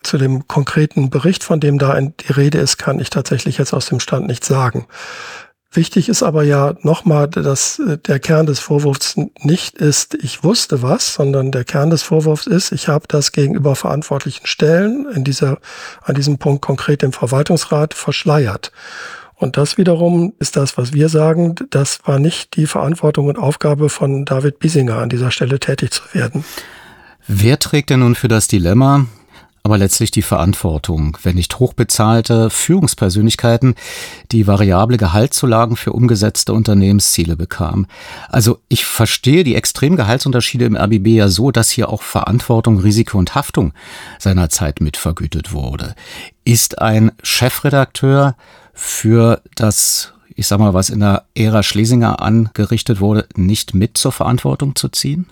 [0.01, 3.87] Zu dem konkreten Bericht, von dem da die Rede ist, kann ich tatsächlich jetzt aus
[3.87, 4.87] dem Stand nichts sagen.
[5.71, 10.81] Wichtig ist aber ja nochmal, dass äh, der Kern des Vorwurfs nicht ist, ich wusste
[10.81, 15.59] was, sondern der Kern des Vorwurfs ist, ich habe das gegenüber verantwortlichen Stellen in dieser,
[16.01, 18.71] an diesem Punkt konkret im Verwaltungsrat verschleiert.
[19.35, 23.89] Und das wiederum ist das, was wir sagen, das war nicht die Verantwortung und Aufgabe
[23.89, 26.43] von David Biesinger, an dieser Stelle tätig zu werden.
[27.27, 29.05] Wer trägt denn nun für das Dilemma,
[29.69, 33.75] aber letztlich die Verantwortung, wenn nicht hochbezahlte Führungspersönlichkeiten
[34.31, 37.85] die variable Gehaltszulagen für umgesetzte Unternehmensziele bekamen.
[38.29, 43.19] Also ich verstehe die extremen Gehaltsunterschiede im RBB ja so, dass hier auch Verantwortung, Risiko
[43.19, 43.73] und Haftung
[44.17, 45.93] seinerzeit mitvergütet wurde.
[46.45, 48.35] Ist ein Chefredakteur
[48.73, 54.13] für das ich sag mal, was in der Ära Schlesinger angerichtet wurde, nicht mit zur
[54.13, 55.27] Verantwortung zu ziehen?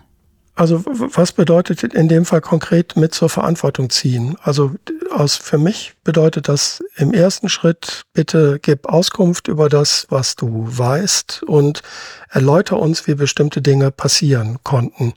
[0.57, 4.37] Also was bedeutet in dem Fall konkret mit zur Verantwortung ziehen?
[4.41, 4.73] Also
[5.11, 10.65] aus, für mich bedeutet das im ersten Schritt, bitte gib Auskunft über das, was du
[10.67, 11.83] weißt und
[12.29, 15.13] erläuter uns, wie bestimmte Dinge passieren konnten.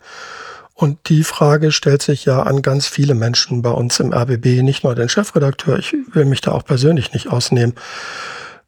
[0.74, 4.84] Und die Frage stellt sich ja an ganz viele Menschen bei uns im RBB, nicht
[4.84, 7.74] nur den Chefredakteur, ich will mich da auch persönlich nicht ausnehmen.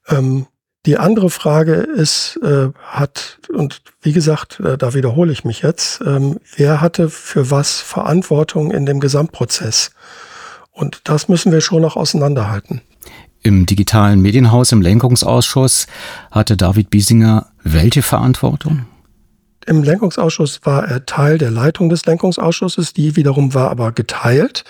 [0.09, 0.47] Ähm,
[0.85, 6.01] die andere Frage ist, äh, hat, und wie gesagt, äh, da wiederhole ich mich jetzt,
[6.05, 9.93] ähm, wer hatte für was Verantwortung in dem Gesamtprozess?
[10.73, 12.81] Und das müssen wir schon noch auseinanderhalten.
[13.43, 15.87] Im digitalen Medienhaus, im Lenkungsausschuss
[16.31, 18.87] hatte David Biesinger welche Verantwortung?
[19.67, 24.65] Im Lenkungsausschuss war er Teil der Leitung des Lenkungsausschusses, die wiederum war aber geteilt.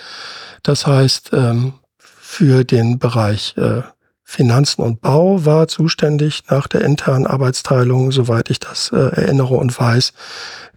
[0.61, 3.81] Das heißt, ähm, für den Bereich äh,
[4.33, 9.79] Finanzen und Bau war zuständig nach der internen Arbeitsteilung, soweit ich das äh, erinnere und
[9.79, 10.11] weiß,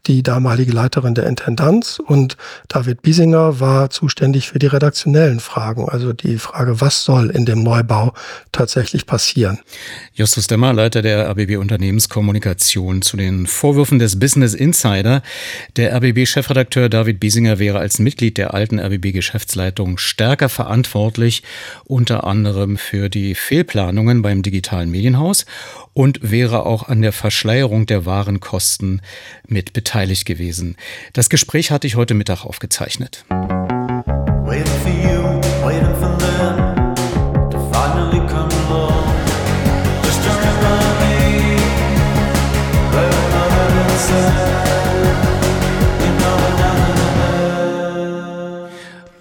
[0.06, 2.36] die damalige Leiterin der Intendanz und
[2.68, 7.62] David Biesinger war zuständig für die redaktionellen Fragen, also die Frage, was soll in dem
[7.62, 8.12] Neubau
[8.52, 9.58] tatsächlich passieren.
[10.14, 15.22] Justus Demmer, Leiter der ABB Unternehmenskommunikation zu den Vorwürfen des Business Insider.
[15.76, 21.42] Der RBB-Chefredakteur David Biesinger wäre als Mitglied der alten RBB-Geschäftsleitung stärker verantwortlich,
[21.84, 25.46] unter anderem für die Fehlplanungen beim digitalen Medienhaus
[25.92, 29.00] und wäre auch an der Verschleierung der Warenkosten
[29.48, 30.76] mit beteiligt gewesen.
[31.14, 33.24] Das Gespräch hatte ich heute Mittag aufgezeichnet.
[33.28, 35.25] For you,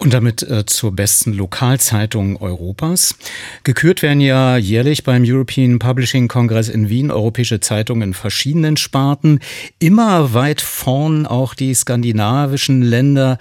[0.06, 3.16] Und damit äh, zur besten Lokalzeitung Europas.
[3.64, 9.40] Gekürt werden ja jährlich beim European Publishing Congress in Wien europäische Zeitungen in verschiedenen Sparten.
[9.80, 13.40] Immer weit vorn auch die skandinavischen Länder.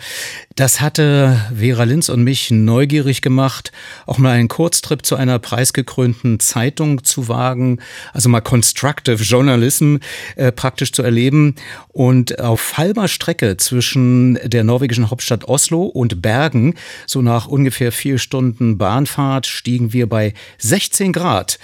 [0.56, 3.72] Das hatte Vera Linz und mich neugierig gemacht,
[4.06, 7.80] auch mal einen Kurztrip zu einer preisgekrönten Zeitung zu wagen,
[8.12, 9.96] also mal Constructive Journalism
[10.36, 11.56] äh, praktisch zu erleben.
[11.88, 16.74] Und auf halber Strecke zwischen der norwegischen Hauptstadt Oslo und Bergen,
[17.06, 21.58] so nach ungefähr vier Stunden Bahnfahrt, stiegen wir bei 16 Grad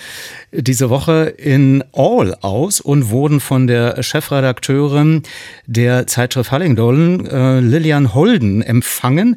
[0.53, 5.23] diese Woche in All aus und wurden von der Chefredakteurin
[5.67, 9.37] der Zeitschrift Hallingdollen, äh, Lilian Holden, empfangen,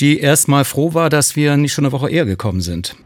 [0.00, 2.96] die erstmal froh war, dass wir nicht schon eine Woche eher gekommen sind.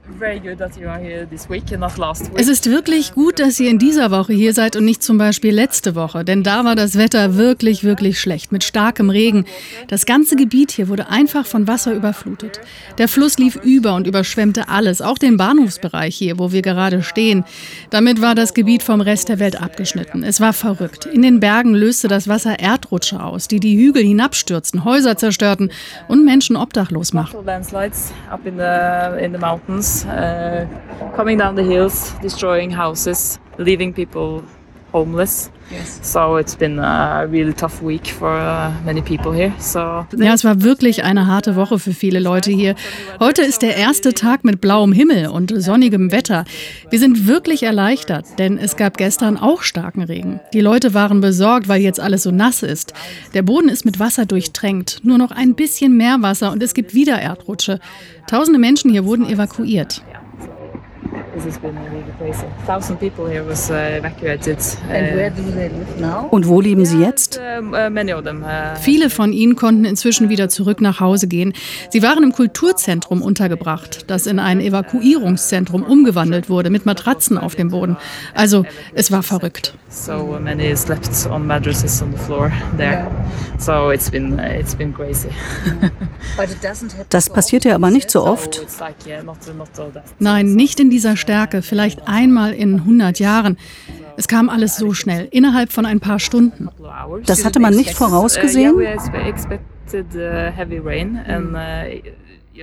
[2.34, 5.52] Es ist wirklich gut, dass ihr in dieser Woche hier seid und nicht zum Beispiel
[5.52, 9.44] letzte Woche, denn da war das Wetter wirklich, wirklich schlecht mit starkem Regen.
[9.88, 12.60] Das ganze Gebiet hier wurde einfach von Wasser überflutet.
[12.96, 17.44] Der Fluss lief über und überschwemmte alles, auch den Bahnhofsbereich hier, wo wir gerade stehen.
[17.90, 20.22] Damit war das Gebiet vom Rest der Welt abgeschnitten.
[20.22, 21.06] Es war verrückt.
[21.06, 25.70] In den Bergen löste das Wasser Erdrutsche aus, die die Hügel hinabstürzten, Häuser zerstörten
[26.08, 27.34] und Menschen obdachlos macht.
[30.04, 30.66] Uh,
[31.16, 34.42] coming down the hills, destroying houses, leaving people
[34.94, 35.50] homeless.
[35.70, 35.98] Yes.
[36.02, 39.52] So it's been a really tough week for uh, many people here.
[39.58, 42.74] So ja, es war wirklich eine harte Woche für viele Leute hier.
[43.18, 46.44] Heute ist der erste Tag mit blauem Himmel und sonnigem Wetter.
[46.90, 50.40] Wir sind wirklich erleichtert, denn es gab gestern auch starken Regen.
[50.52, 52.94] Die Leute waren besorgt, weil jetzt alles so nass ist.
[53.32, 56.94] Der Boden ist mit Wasser durchtränkt, nur noch ein bisschen mehr Wasser und es gibt
[56.94, 57.80] wieder Erdrutsche.
[58.28, 60.02] Tausende Menschen hier wurden evakuiert.
[66.30, 67.40] Und wo leben sie jetzt?
[67.40, 68.42] Uh, many of them.
[68.42, 71.52] Uh, Viele von ihnen konnten inzwischen wieder zurück nach Hause gehen.
[71.90, 77.70] Sie waren im Kulturzentrum untergebracht, das in ein Evakuierungszentrum umgewandelt wurde mit Matratzen auf dem
[77.70, 77.96] Boden.
[78.34, 79.74] Also es war verrückt.
[79.88, 83.06] So many slept on mattresses on the floor there.
[83.58, 85.28] So it's been it's been crazy.
[87.08, 88.66] Das passiert ja aber nicht so oft.
[90.18, 93.56] Nein, nicht in dieser Stärke, vielleicht einmal in 100 Jahren.
[94.18, 96.68] Es kam alles so schnell, innerhalb von ein paar Stunden.
[97.24, 98.76] Das hatte man nicht vorausgesehen?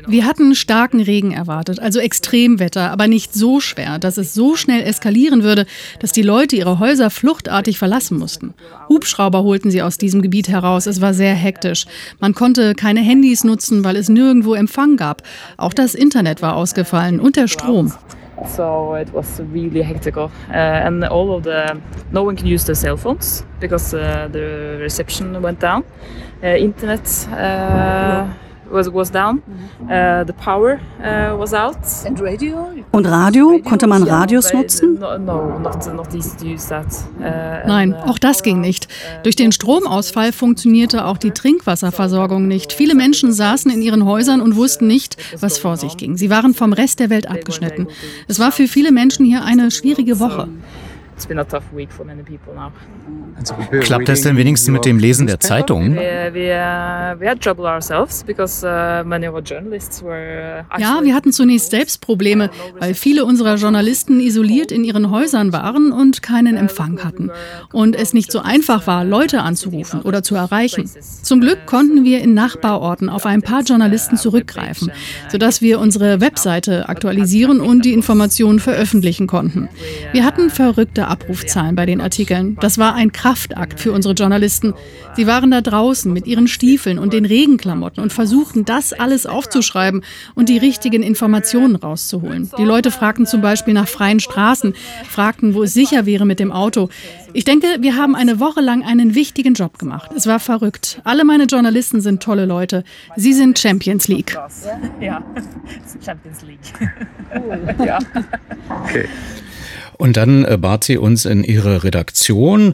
[0.07, 4.83] Wir hatten starken Regen erwartet, also Extremwetter, aber nicht so schwer, dass es so schnell
[4.83, 5.65] eskalieren würde,
[5.99, 8.53] dass die Leute ihre Häuser fluchtartig verlassen mussten.
[8.87, 10.85] Hubschrauber holten sie aus diesem Gebiet heraus.
[10.85, 11.87] Es war sehr hektisch.
[12.21, 15.23] Man konnte keine Handys nutzen, weil es nirgendwo Empfang gab.
[15.57, 17.91] Auch das Internet war ausgefallen und der Strom.
[18.47, 20.17] So it was really hectic.
[20.17, 24.77] Uh, and all of the, no one can use the cell phones because uh, the
[24.81, 25.83] reception went down.
[26.43, 28.27] Uh, internet uh,
[28.71, 29.41] was, was down.
[29.81, 31.77] Uh, the power uh, was out.
[32.05, 32.69] And radio?
[32.91, 33.59] Und Radio?
[33.63, 34.99] Konnte man Radios nutzen?
[34.99, 36.87] No, no not, not easy to use that.
[37.19, 38.87] Uh, Nein, auch das ging nicht.
[39.23, 42.73] Durch den Stromausfall funktionierte auch die Trinkwasserversorgung nicht.
[42.73, 46.17] Viele Menschen saßen in ihren Häusern und wussten nicht, was vor sich ging.
[46.17, 47.87] Sie waren vom Rest der Welt abgeschnitten.
[48.27, 50.47] Es war für viele Menschen hier eine schwierige Woche.
[51.21, 52.71] It's been a tough week for many people now.
[53.81, 55.93] Klappt das denn wenigstens mit dem Lesen der Zeitungen?
[55.93, 61.01] Wir, wir, wir had trouble ourselves because uh, many of our journalists were uh, Ja,
[61.03, 66.23] wir hatten zunächst selbst Probleme, weil viele unserer Journalisten isoliert in ihren Häusern waren und
[66.23, 67.29] keinen Empfang hatten.
[67.71, 70.89] Und es nicht so einfach war, Leute anzurufen oder zu erreichen.
[71.21, 74.91] Zum Glück konnten wir in Nachbarorten auf ein paar Journalisten zurückgreifen,
[75.31, 79.69] sodass wir unsere Webseite aktualisieren und die Informationen veröffentlichen konnten.
[80.13, 82.57] Wir hatten verrückte Abrufzahlen bei den Artikeln.
[82.61, 84.73] Das war ein Kraftakt für unsere Journalisten.
[85.15, 90.03] Sie waren da draußen mit ihren Stiefeln und den Regenklamotten und versuchten, das alles aufzuschreiben
[90.35, 92.49] und die richtigen Informationen rauszuholen.
[92.57, 94.73] Die Leute fragten zum Beispiel nach freien Straßen,
[95.09, 96.89] fragten, wo es sicher wäre mit dem Auto.
[97.33, 100.11] Ich denke, wir haben eine Woche lang einen wichtigen Job gemacht.
[100.15, 101.01] Es war verrückt.
[101.03, 102.83] Alle meine Journalisten sind tolle Leute.
[103.15, 104.37] Sie sind Champions League.
[104.99, 105.23] Ja,
[106.05, 106.59] Champions League.
[107.33, 107.85] Cool.
[107.85, 107.99] Ja.
[108.83, 109.07] Okay.
[110.01, 112.73] Und dann äh, bat sie uns in ihre Redaktion,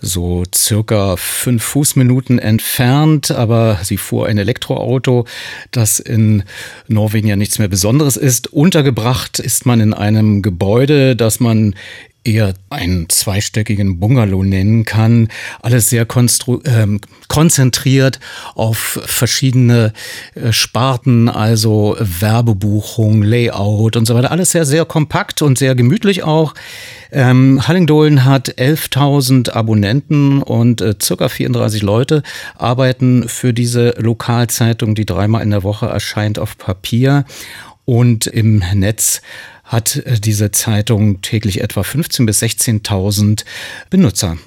[0.00, 5.24] so circa fünf Fußminuten entfernt, aber sie fuhr ein Elektroauto,
[5.70, 6.42] das in
[6.88, 8.52] Norwegen ja nichts mehr Besonderes ist.
[8.52, 11.76] Untergebracht ist man in einem Gebäude, das man
[12.24, 15.28] eher einen zweistöckigen Bungalow nennen kann.
[15.62, 16.06] Alles sehr
[16.64, 18.18] ähm, konzentriert
[18.54, 19.92] auf verschiedene
[20.34, 24.30] äh, Sparten, also Werbebuchung, Layout und so weiter.
[24.30, 26.54] Alles sehr, sehr kompakt und sehr gemütlich auch.
[27.12, 32.22] Ähm, Hallingdolen hat 11.000 Abonnenten und äh, circa 34 Leute
[32.56, 37.24] arbeiten für diese Lokalzeitung, die dreimal in der Woche erscheint auf Papier
[37.84, 39.20] und im Netz
[39.74, 43.44] hat äh, diese Zeitung täglich etwa 15.000 bis 16.000
[43.90, 44.38] Benutzer.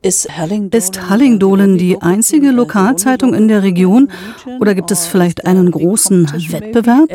[0.00, 4.08] Ist Hallingdolen die einzige Lokalzeitung in der Region
[4.60, 7.10] oder gibt es vielleicht einen großen Wettbewerb?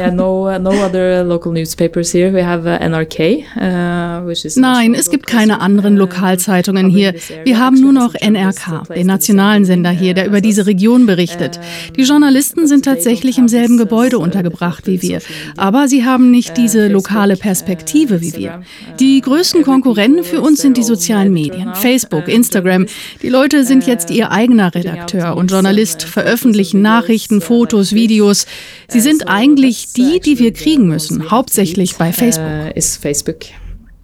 [4.57, 7.13] Nein, es gibt keine anderen Lokalzeitungen hier.
[7.45, 11.61] Wir haben nur noch NRK, den nationalen Sender hier, der über diese Region berichtet.
[11.95, 15.19] Die Journalisten sind tatsächlich im selben Gebäude untergebracht wie wir,
[15.55, 18.61] aber sie haben nicht diese lokale Perspektive wie wir.
[18.99, 22.85] Die größten Konkurrenten für uns sind die sozialen Medien, Facebook, Instagram, Instagram.
[23.21, 28.45] Die Leute sind jetzt ihr eigener Redakteur und Journalist, veröffentlichen Nachrichten, Fotos, Videos.
[28.87, 32.75] Sie sind eigentlich die, die wir kriegen müssen, hauptsächlich bei Facebook.
[32.75, 33.39] Ist Facebook.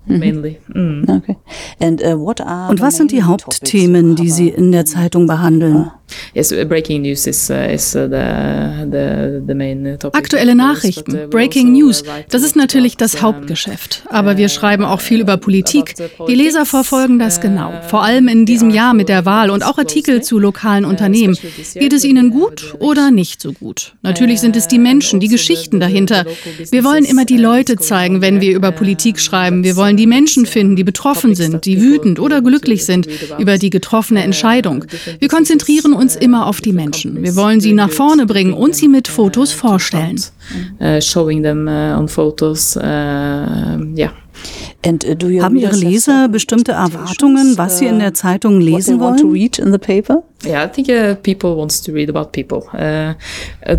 [0.05, 0.57] Mainly.
[0.73, 1.03] Mm.
[1.07, 1.37] Okay.
[1.79, 5.91] And, uh, what are Und was sind die Hauptthemen, die Sie in der Zeitung behandeln?
[6.33, 10.17] Yes, breaking news is, uh, is uh, the, the, the main topic.
[10.17, 14.03] Aktuelle Nachrichten, Breaking News, das ist natürlich das Hauptgeschäft.
[14.09, 15.95] Aber wir schreiben auch viel über Politik.
[16.27, 17.71] Die Leser verfolgen das genau.
[17.87, 21.37] Vor allem in diesem Jahr mit der Wahl und auch Artikel zu lokalen Unternehmen.
[21.73, 23.93] Geht es ihnen gut oder nicht so gut?
[24.01, 26.25] Natürlich sind es die Menschen, die Geschichten dahinter.
[26.71, 29.63] Wir wollen immer die Leute zeigen, wenn wir über Politik schreiben.
[29.63, 33.07] Wir wollen die Menschen finden, die betroffen sind, die wütend oder glücklich sind
[33.37, 34.85] über die getroffene Entscheidung.
[35.19, 37.21] Wir konzentrieren uns immer auf die Menschen.
[37.21, 40.19] Wir wollen sie nach vorne bringen und sie mit Fotos vorstellen.
[40.79, 44.11] Uh, showing them uh, on photos, uh, yeah.
[44.85, 49.17] Haben Ihre Leser bestimmte Erwartungen, was sie in der Zeitung lesen wollen?
[50.45, 52.63] Yeah, I think uh, people wants to read about people.
[52.73, 53.15] Uh,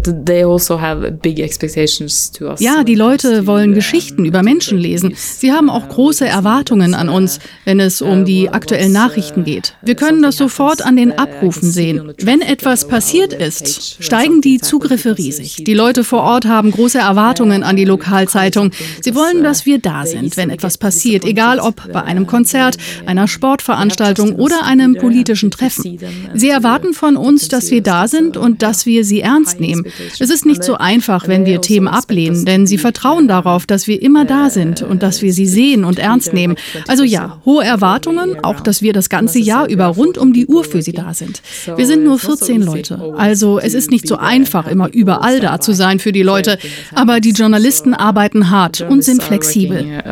[0.05, 2.61] they also have big expectations to us.
[2.61, 5.15] Ja, die Leute wollen Geschichten über Menschen lesen.
[5.17, 9.75] Sie haben auch große Erwartungen an uns, wenn es um die aktuellen Nachrichten geht.
[9.81, 12.13] Wir können das sofort an den Abrufen sehen.
[12.19, 15.65] Wenn etwas passiert ist, steigen die Zugriffe riesig.
[15.65, 18.73] Die Leute vor Ort haben große Erwartungen an die Lokalzeitung.
[19.01, 23.29] Sie wollen, dass wir da sind, wenn etwas passiert, egal ob bei einem Konzert, einer
[23.29, 25.99] Sportveranstaltung oder einem politischen Treffen.
[26.35, 29.85] Sie erwarten von uns, dass wir da sind und dass wir sie ernst nehmen.
[30.19, 34.01] Es ist nicht so einfach, wenn wir Themen ablehnen, denn sie vertrauen darauf, dass wir
[34.03, 36.57] immer da sind und dass wir sie sehen und ernst nehmen.
[36.87, 40.65] Also ja, hohe Erwartungen, auch dass wir das ganze Jahr über rund um die Uhr
[40.65, 41.43] für sie da sind.
[41.77, 45.73] Wir sind nur 14 Leute, also es ist nicht so einfach, immer überall da zu
[45.73, 46.59] sein für die Leute,
[46.95, 50.03] aber die Journalisten arbeiten hart und sind flexibel.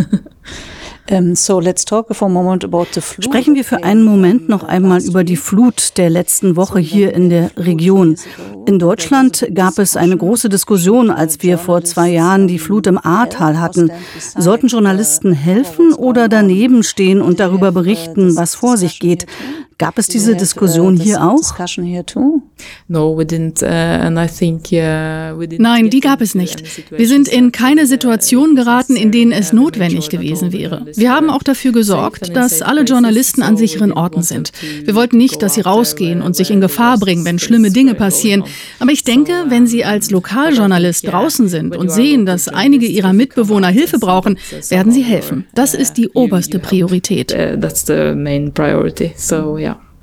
[3.20, 7.30] Sprechen wir für einen Moment noch einmal über die Flut der letzten Woche hier in
[7.30, 8.16] der Region.
[8.66, 12.98] In Deutschland gab es eine große Diskussion, als wir vor zwei Jahren die Flut im
[12.98, 13.90] Ahrtal hatten.
[14.36, 19.26] Sollten Journalisten helfen oder daneben stehen und darüber berichten, was vor sich geht?
[19.80, 21.38] Gab es diese Diskussion hier auch?
[25.58, 26.90] Nein, die gab es nicht.
[26.90, 30.84] Wir sind in keine Situation geraten, in denen es notwendig gewesen wäre.
[30.96, 34.52] Wir haben auch dafür gesorgt, dass alle Journalisten an sicheren Orten sind.
[34.84, 38.44] Wir wollten nicht, dass sie rausgehen und sich in Gefahr bringen, wenn schlimme Dinge passieren.
[38.80, 43.68] Aber ich denke, wenn Sie als Lokaljournalist draußen sind und sehen, dass einige Ihrer Mitbewohner
[43.68, 45.46] Hilfe brauchen, werden Sie helfen.
[45.54, 47.28] Das ist die oberste Priorität.
[47.28, 49.12] That's the main priority.
[49.16, 49.69] So, yeah.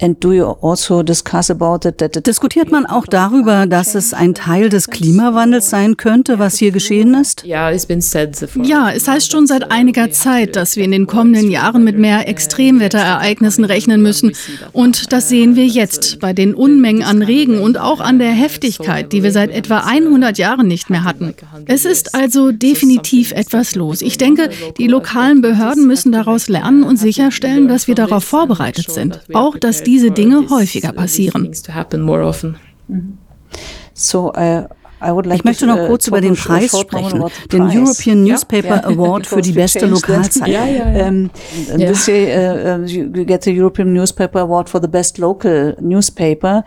[0.00, 1.02] Also
[2.20, 7.14] Diskutiert man auch darüber, dass es ein Teil des Klimawandels sein könnte, was hier geschehen
[7.14, 7.44] ist?
[8.64, 12.28] Ja, es heißt schon seit einiger Zeit, dass wir in den kommenden Jahren mit mehr
[12.28, 14.32] Extremwetterereignissen rechnen müssen.
[14.72, 19.12] Und das sehen wir jetzt bei den Unmengen an Regen und auch an der Heftigkeit,
[19.12, 21.34] die wir seit etwa 100 Jahren nicht mehr hatten.
[21.66, 24.02] Es ist also definitiv etwas los.
[24.02, 29.20] Ich denke, die lokalen Behörden müssen daraus lernen und sicherstellen, dass wir darauf vorbereitet sind.
[29.32, 31.50] Auch, dass diese Dinge häufiger passieren.
[33.94, 34.64] So, uh,
[35.32, 39.86] ich möchte noch kurz über den Preis sprechen, den European Newspaper Award für die beste
[39.86, 40.52] Lokalzeitung.
[40.52, 41.12] Ja, ja, ja.
[41.76, 46.64] This year uh, you get the European Newspaper Award for the best local newspaper.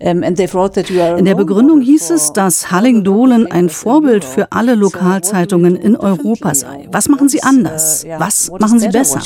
[0.00, 4.24] And they wrote that you are in der Begründung hieß es, dass Hallingdolen ein Vorbild
[4.24, 6.88] für alle Lokalzeitungen in Europa sei.
[6.90, 8.06] Was machen Sie anders?
[8.18, 9.20] Was machen Sie besser?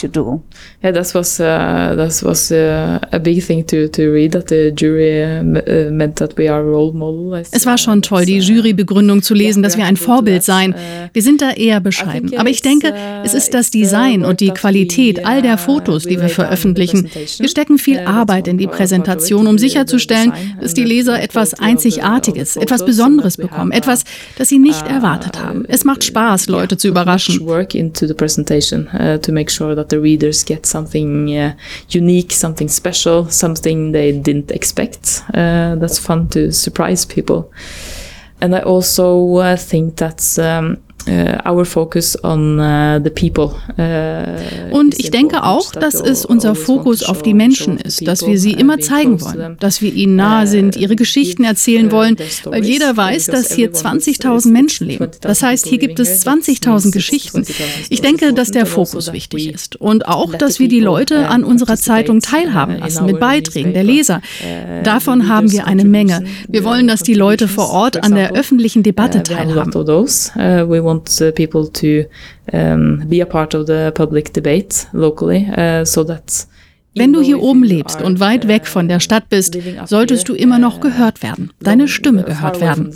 [0.82, 1.44] Ja, das was uh,
[1.96, 6.36] das was uh, a big thing to to read that the jury uh, meant that
[6.36, 7.42] we are role model.
[7.50, 10.74] Es war schon toll, die Jurybegründung zu lesen, dass wir ein Vorbild seien.
[11.12, 12.36] Wir sind da eher bescheiden.
[12.36, 16.28] Aber ich denke, es ist das Design und die Qualität all der Fotos, die wir
[16.28, 17.08] veröffentlichen.
[17.38, 22.84] Wir stecken viel Arbeit in die Präsentation, um sicherzustellen, dass die Leser etwas Einzigartiges, etwas
[22.84, 24.04] Besonderes bekommen, etwas,
[24.36, 25.64] das sie nicht erwartet haben.
[25.68, 27.40] Es macht Spaß, Leute zu überraschen.
[31.94, 35.22] unique, something special, something they didn't expect.
[35.28, 37.50] Uh, that's fun to surprise people.
[38.44, 40.76] And I also uh, think that's um,
[41.06, 43.54] Uh, our focus on uh, the people.
[43.78, 48.38] Uh, Und ich denke auch, dass es unser Fokus auf die Menschen ist, dass wir
[48.38, 52.96] sie immer zeigen wollen, dass wir ihnen nahe sind, ihre Geschichten erzählen wollen, weil jeder
[52.96, 55.08] weiß, dass hier 20.000 Menschen leben.
[55.20, 57.44] Das heißt, hier gibt es 20.000 Geschichten.
[57.90, 61.76] Ich denke, dass der Fokus wichtig ist und auch, dass wir die Leute an unserer
[61.76, 64.22] Zeitung teilhaben lassen mit Beiträgen der Leser.
[64.84, 66.24] Davon haben wir eine Menge.
[66.48, 69.70] Wir wollen, dass die Leute vor Ort an der öffentlichen Debatte teilhaben
[70.94, 72.08] want uh, people to
[72.52, 76.46] um, be a part of the public debate locally uh, so that
[76.96, 80.60] Wenn du hier oben lebst und weit weg von der Stadt bist, solltest du immer
[80.60, 82.94] noch gehört werden, deine Stimme gehört werden.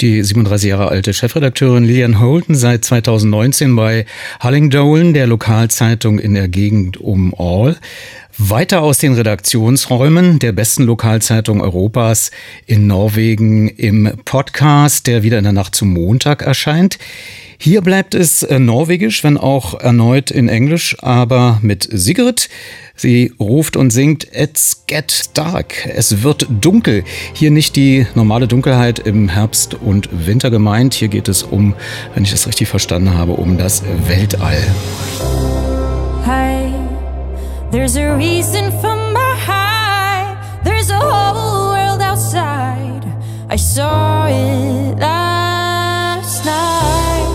[0.00, 4.04] Die 37 Jahre alte Chefredakteurin Lilian Holton seit 2019 bei
[4.42, 7.76] Hullingdolan, der Lokalzeitung in der Gegend um All.
[8.40, 12.30] Weiter aus den Redaktionsräumen der besten Lokalzeitung Europas
[12.66, 16.98] in Norwegen im Podcast, der wieder in der Nacht zum Montag erscheint.
[17.58, 22.48] Hier bleibt es äh, norwegisch, wenn auch erneut in Englisch, aber mit Sigrid.
[22.94, 25.86] Sie ruft und singt It's get dark.
[25.86, 27.02] Es wird dunkel.
[27.34, 30.94] Hier nicht die normale Dunkelheit im Herbst und Winter gemeint.
[30.94, 31.74] Hier geht es um,
[32.14, 34.62] wenn ich das richtig verstanden habe, um das Weltall.
[36.24, 36.57] Hey.
[37.70, 40.60] There's a reason for my high.
[40.64, 43.04] There's a whole world outside.
[43.50, 47.28] I saw it last night.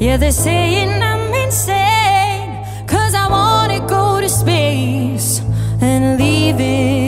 [0.00, 2.64] Yeah, they're saying I'm insane.
[2.88, 5.40] Cause I wanna go to space
[5.80, 7.03] and leave it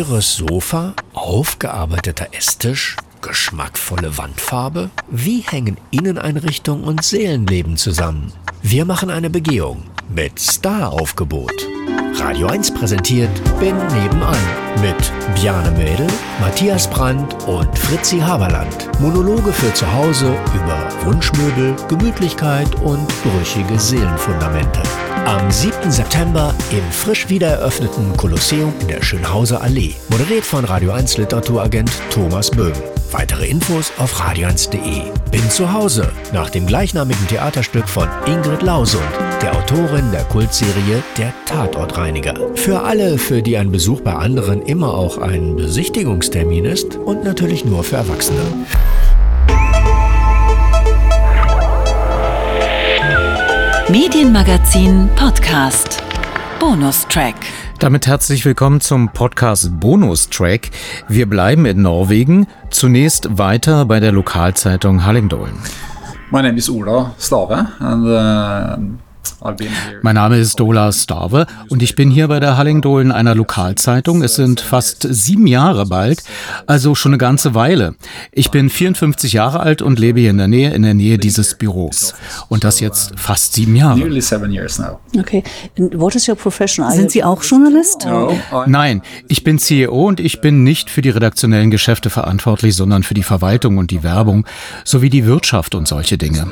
[0.00, 4.88] Teures Sofa, aufgearbeiteter Esstisch, geschmackvolle Wandfarbe?
[5.10, 8.32] Wie hängen Inneneinrichtung und Seelenleben zusammen?
[8.62, 11.52] Wir machen eine Begehung mit Star-Aufgebot.
[12.14, 13.30] Radio 1 präsentiert
[13.60, 14.38] Bin nebenan
[14.80, 16.06] mit Bjane Mädel,
[16.40, 18.88] Matthias Brandt und Fritzi Haberland.
[19.00, 24.80] Monologe für zu Hause über Wunschmöbel, Gemütlichkeit und brüchige Seelenfundamente.
[25.30, 25.92] Am 7.
[25.92, 29.94] September im frisch wiedereröffneten Kolosseum in der Schönhauser Allee.
[30.08, 32.72] Moderiert von Radio 1 Literaturagent Thomas Böhm.
[33.12, 35.02] Weitere Infos auf radio1.de.
[35.30, 39.04] Bin zu Hause nach dem gleichnamigen Theaterstück von Ingrid Lausund,
[39.40, 42.34] der Autorin der Kultserie Der Tatortreiniger.
[42.56, 47.64] Für alle, für die ein Besuch bei anderen immer auch ein Besichtigungstermin ist und natürlich
[47.64, 48.42] nur für Erwachsene.
[53.90, 56.00] Medienmagazin Podcast.
[56.60, 57.34] Bonustrack.
[57.80, 60.70] Damit herzlich willkommen zum Podcast Bonustrack.
[61.08, 62.46] Wir bleiben in Norwegen.
[62.70, 65.58] Zunächst weiter bei der Lokalzeitung Hallingdolen.
[66.30, 69.09] My name is Ola Stave and uh,
[70.02, 74.22] mein Name ist Dola Starve und ich bin hier bei der Hallingdolen einer Lokalzeitung.
[74.22, 76.22] Es sind fast sieben Jahre bald,
[76.66, 77.94] also schon eine ganze Weile.
[78.32, 81.54] Ich bin 54 Jahre alt und lebe hier in der Nähe, in der Nähe dieses
[81.54, 82.14] Büros.
[82.48, 83.98] Und das jetzt fast sieben Jahre.
[85.18, 85.42] Okay.
[85.76, 86.90] what is your profession?
[86.90, 88.06] Sind Sie auch Journalist?
[88.66, 93.14] Nein, ich bin CEO und ich bin nicht für die redaktionellen Geschäfte verantwortlich, sondern für
[93.14, 94.46] die Verwaltung und die Werbung
[94.84, 96.46] sowie die Wirtschaft und solche Dinge.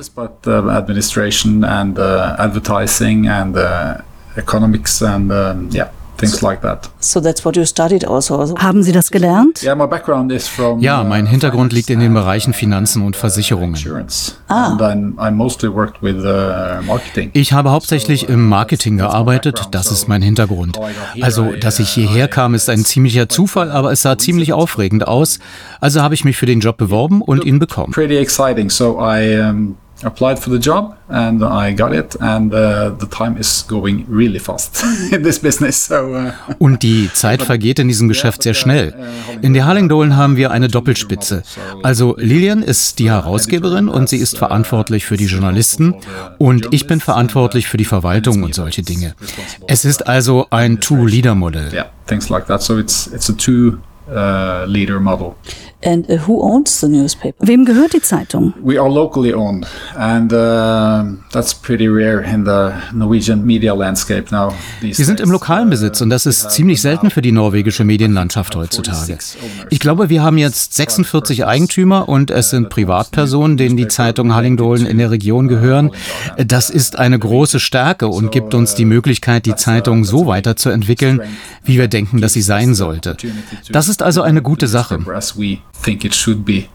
[2.58, 3.98] Uh, advertising and uh,
[4.36, 6.90] economics and um, yeah things like that.
[7.00, 8.54] So that's what you studied also.
[8.58, 9.62] Haben Sie das gelernt?
[9.62, 13.16] Yeah, my background is from, ja, mein uh, Hintergrund liegt in den Bereichen Finanzen und
[13.16, 13.76] Versicherungen.
[14.48, 14.76] Ah.
[14.80, 17.30] I mostly worked with uh, marketing.
[17.32, 20.78] Ich habe hauptsächlich im Marketing gearbeitet, das ist mein Hintergrund.
[21.20, 25.38] Also, dass ich hierher kam, ist ein ziemlicher Zufall, aber es sah ziemlich aufregend aus.
[25.80, 27.92] Also habe ich mich für den Job beworben und ihn bekommen.
[27.92, 28.70] Pretty exciting.
[28.70, 33.36] So I um, applied for the job and I got it and uh, the time
[33.38, 34.82] is going really fast
[35.12, 35.86] in this business.
[35.86, 38.94] So, uh, und die Zeit vergeht in diesem Geschäft sehr schnell.
[38.96, 41.42] Uh, in der Harlingdolen haben wir eine Doppelspitze.
[41.82, 45.94] Also Lilian ist die Herausgeberin und sie ist verantwortlich für die Journalisten
[46.38, 49.14] und ich bin verantwortlich für die Verwaltung und solche Dinge.
[49.66, 51.72] Es ist also ein Two-Leader-Modell.
[51.72, 52.62] Yeah, things like that.
[52.62, 55.34] So it's, it's a two-leader model.
[55.84, 57.36] And uh, who owns the newspaper?
[57.46, 58.52] Wem gehört die Zeitung?
[58.60, 59.64] We are locally owned,
[59.94, 64.52] and uh, that's pretty rare in the Norwegian media landscape now.
[64.80, 69.18] Wir sind im lokalen Besitz und das ist ziemlich selten für die norwegische Medienlandschaft heutzutage.
[69.70, 74.84] Ich glaube, wir haben jetzt 46 Eigentümer und es sind Privatpersonen, denen die Zeitung Hallingdolen
[74.84, 75.92] in der Region gehören.
[76.44, 81.20] Das ist eine große Stärke und gibt uns die Möglichkeit, die Zeitung so weiterzuentwickeln,
[81.62, 83.16] wie wir denken, dass sie sein sollte.
[83.70, 84.98] Das ist also eine gute Sache
[85.82, 86.68] think it should be.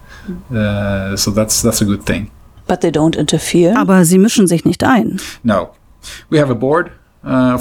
[0.51, 2.29] Uh, so that's that's a good thing.
[2.67, 3.77] But they don't interfere.
[3.77, 5.19] Aber sie mischen sich nicht ein.
[5.43, 5.69] No,
[6.29, 6.91] we have a board.
[7.25, 7.57] Uh,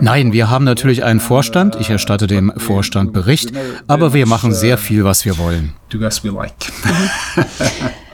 [0.00, 1.76] Nein, wir haben natürlich einen Vorstand.
[1.78, 3.52] Ich erstatte dem Vorstand Bericht,
[3.86, 5.74] aber wir machen sehr viel, was wir wollen.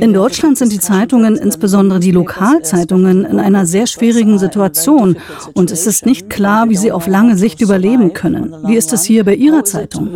[0.00, 5.18] In Deutschland sind die Zeitungen, insbesondere die Lokalzeitungen, in einer sehr schwierigen Situation
[5.54, 8.54] und es ist nicht klar, wie sie auf lange Sicht überleben können.
[8.64, 10.10] Wie ist es hier bei Ihrer Zeitung?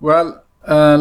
[0.00, 0.96] Well, Uh,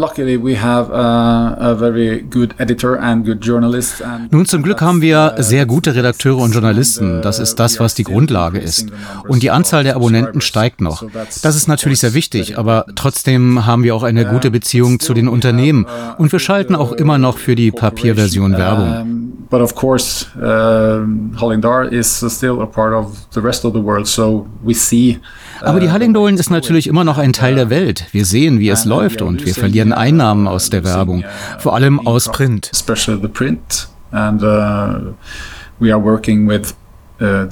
[4.32, 7.22] Nun, zum Glück haben wir sehr gute Redakteure und Journalisten.
[7.22, 8.88] Das ist das, was die Grundlage ist.
[9.28, 11.04] Und die Anzahl der Abonnenten steigt noch.
[11.44, 15.28] Das ist natürlich sehr wichtig, aber trotzdem haben wir auch eine gute Beziehung zu den
[15.28, 15.86] Unternehmen.
[16.18, 19.32] Und wir schalten auch immer noch für die Papierversion Werbung.
[19.52, 21.06] But of course, uh,
[21.38, 25.20] Hallingdar is still a part of the rest of the world, so we see
[25.62, 28.06] aber die Hallingdolen ist natürlich immer noch ein Teil der Welt.
[28.12, 31.24] Wir sehen, wie es läuft und wir verlieren Einnahmen aus der Werbung,
[31.60, 32.72] vor allem aus Print.
[34.12, 35.14] And uh,
[35.80, 35.94] we
[37.22, 37.46] uh,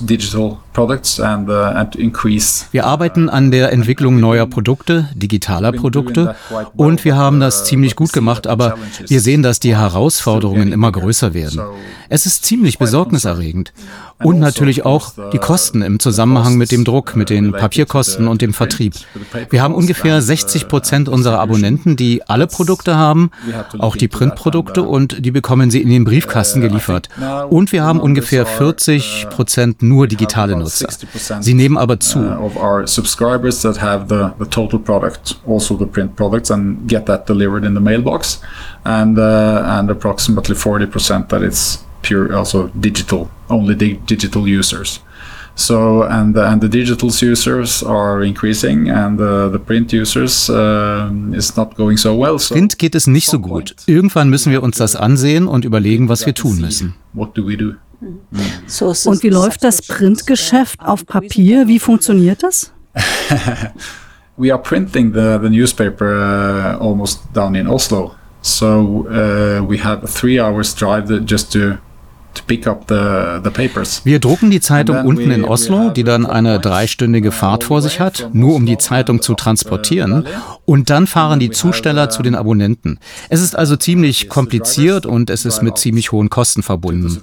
[0.00, 0.98] digital uh.
[2.72, 6.36] Wir arbeiten an der Entwicklung neuer Produkte, digitaler Produkte
[6.76, 8.76] und wir haben das ziemlich gut gemacht, aber
[9.06, 11.60] wir sehen, dass die Herausforderungen immer größer werden.
[12.08, 13.72] Es ist ziemlich besorgniserregend
[14.22, 18.52] und natürlich auch die Kosten im Zusammenhang mit dem Druck, mit den Papierkosten und dem
[18.52, 18.94] Vertrieb.
[19.50, 23.30] Wir haben ungefähr 60 Prozent unserer Abonnenten, die alle Produkte haben,
[23.78, 27.08] auch die Printprodukte und die bekommen sie in den Briefkasten geliefert.
[27.50, 30.67] Und wir haben ungefähr 40 Prozent nur digitale Nutzer.
[31.40, 32.18] Sie nehmen aber zu.
[38.84, 45.00] And, uh, and approximately 40% that it's pure also digital only the digital users.
[45.54, 51.56] So and and the digital users are increasing and the, the print users uh, is
[51.56, 53.74] not going so well so print geht es nicht so gut.
[53.86, 56.94] irgendwann müssen wir uns das ansehen und überlegen was wir tun müssen.
[57.12, 61.66] what do we do und wie läuft das Printgeschäft auf Papier?
[61.66, 62.72] Wie funktioniert das?
[64.36, 68.14] We are printing the the newspaper uh, almost down in Oslo.
[68.40, 71.78] So uh, we have a three hours drive just to
[74.04, 78.30] wir drucken die Zeitung unten in Oslo, die dann eine dreistündige Fahrt vor sich hat,
[78.32, 80.26] nur um die Zeitung zu transportieren.
[80.64, 83.00] Und dann fahren die Zusteller zu den Abonnenten.
[83.28, 87.20] Es ist also ziemlich kompliziert und es ist mit ziemlich hohen Kosten verbunden.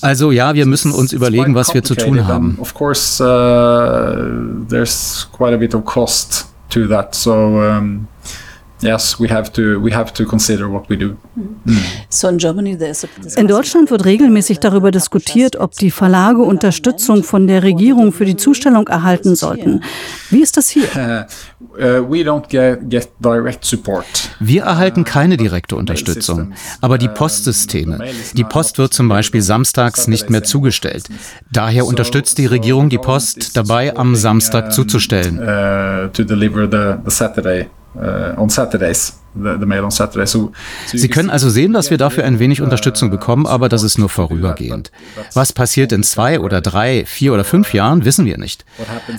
[0.00, 2.58] Also ja, wir müssen uns überlegen, was wir zu tun haben.
[2.60, 7.14] Of course, uh, there's quite a bit of cost to that.
[7.14, 7.60] So
[8.82, 11.16] yes, we have to we have to consider what we do.
[13.36, 18.36] In Deutschland wird regelmäßig darüber diskutiert, ob die Verlage Unterstützung von der Regierung für die
[18.36, 19.82] Zustellung erhalten sollten.
[20.30, 20.86] Wie ist das hier?
[21.78, 22.10] Uh,
[24.40, 27.98] Wir erhalten keine direkte Unterstützung, aber die Postsysteme.
[28.32, 31.08] Die Post wird zum Beispiel samstags nicht mehr zugestellt.
[31.52, 35.38] Daher unterstützt die Regierung die Post dabei, am Samstag zuzustellen.
[37.96, 39.18] Uh, uh, on Saturdays.
[39.34, 40.30] The, the mail on Saturdays.
[40.30, 40.52] So,
[40.86, 43.98] so Sie können also sehen, dass wir dafür ein wenig Unterstützung bekommen, aber das ist
[43.98, 44.90] nur vorübergehend.
[45.34, 48.64] Was passiert in zwei oder drei, vier oder fünf Jahren, wissen wir nicht.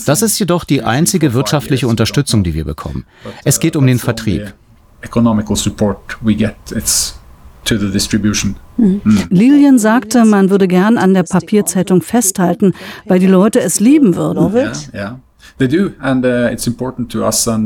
[0.06, 3.06] Das ist jedoch die einzige wirtschaftliche Unterstützung, die wir bekommen.
[3.44, 4.54] Es geht um den Vertrieb.
[5.02, 6.56] Economical support we get.
[6.72, 7.20] It's
[7.68, 8.56] to the distribution.
[8.78, 9.28] Mhm.
[9.30, 12.74] Lilian sagte, man würde gern an der Papierzeitung festhalten,
[13.06, 14.56] weil die Leute es lieben würden.
[14.56, 15.20] Ja, ja.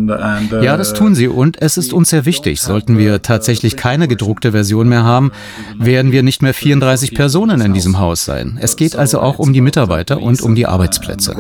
[0.10, 2.62] Uh, uh, ja, das tun sie und es ist uns sehr wichtig.
[2.62, 5.32] Sollten wir tatsächlich keine gedruckte Version mehr haben,
[5.78, 8.58] werden wir nicht mehr 34 Personen in diesem Haus sein.
[8.62, 11.34] Es geht also auch um die Mitarbeiter und um die Arbeitsplätze.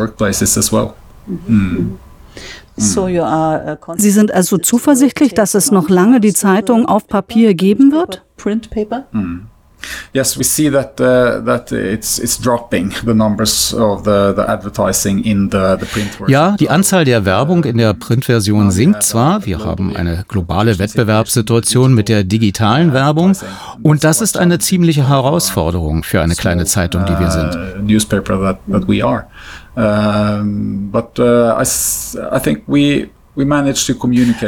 [1.47, 1.97] Mm.
[3.97, 8.24] Sie sind also zuversichtlich, dass es noch lange die Zeitung auf Papier geben wird?
[8.38, 9.06] Print paper?
[9.12, 9.51] Mm.
[10.14, 15.24] Yes, we see that uh, that it's it's dropping the numbers of the, the advertising
[15.24, 16.30] in the, the print version.
[16.30, 19.46] Ja, die Anzahl der Werbung in der Printversion sinkt zwar.
[19.46, 23.36] Wir haben eine globale Wettbewerbssituation mit der digitalen Werbung
[23.82, 27.56] und das ist eine ziemliche Herausforderung für eine kleine Zeitung, die wir sind.
[27.56, 29.28] Uh, newspaper that, that we are.
[29.76, 31.64] But uh, I,
[32.36, 33.10] I think we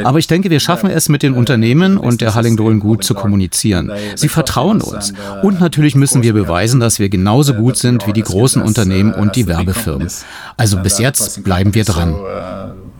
[0.04, 3.92] aber ich denke, wir schaffen es mit den Unternehmen und der Hallingdolen gut zu kommunizieren.
[4.16, 5.14] Sie vertrauen uns.
[5.42, 9.36] Und natürlich müssen wir beweisen, dass wir genauso gut sind wie die großen Unternehmen und
[9.36, 10.10] die Werbefirmen.
[10.58, 12.16] Also bis jetzt bleiben wir dran.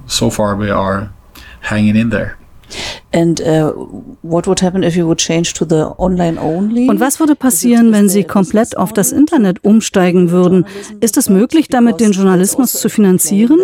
[0.06, 1.10] So far we are
[1.62, 2.36] hanging in there.
[3.12, 3.74] And uh,
[4.22, 6.90] what would happen if you would change to the online only?
[6.90, 10.66] Und was würde passieren, wenn Sie komplett auf das Internet umsteigen würden?
[11.00, 13.60] Ist es möglich, damit den Journalismus zu finanzieren?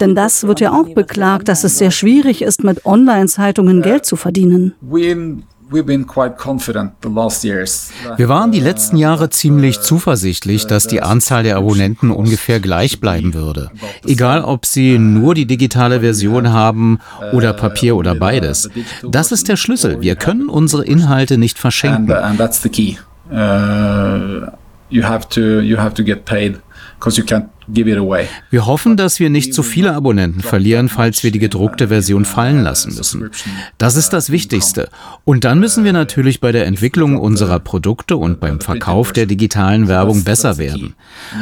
[0.00, 4.16] Denn das wird ja auch beklagt, dass es sehr schwierig ist, mit Online-Zeitungen Geld zu
[4.16, 4.74] verdienen.
[8.16, 13.34] Wir waren die letzten Jahre ziemlich zuversichtlich, dass die Anzahl der Abonnenten ungefähr gleich bleiben
[13.34, 13.70] würde.
[14.04, 16.98] Egal, ob sie nur die digitale Version haben
[17.32, 18.68] oder Papier oder beides.
[19.08, 20.00] Das ist der Schlüssel.
[20.00, 22.08] Wir können unsere Inhalte nicht verschenken.
[23.30, 24.50] Uh,
[24.88, 26.58] you have to you have to get paid
[26.98, 27.48] because you can't
[28.50, 32.62] Wir hoffen, dass wir nicht zu viele Abonnenten verlieren, falls wir die gedruckte Version fallen
[32.62, 33.30] lassen müssen.
[33.78, 34.88] Das ist das Wichtigste.
[35.24, 39.88] Und dann müssen wir natürlich bei der Entwicklung unserer Produkte und beim Verkauf der digitalen
[39.88, 40.94] Werbung besser werden.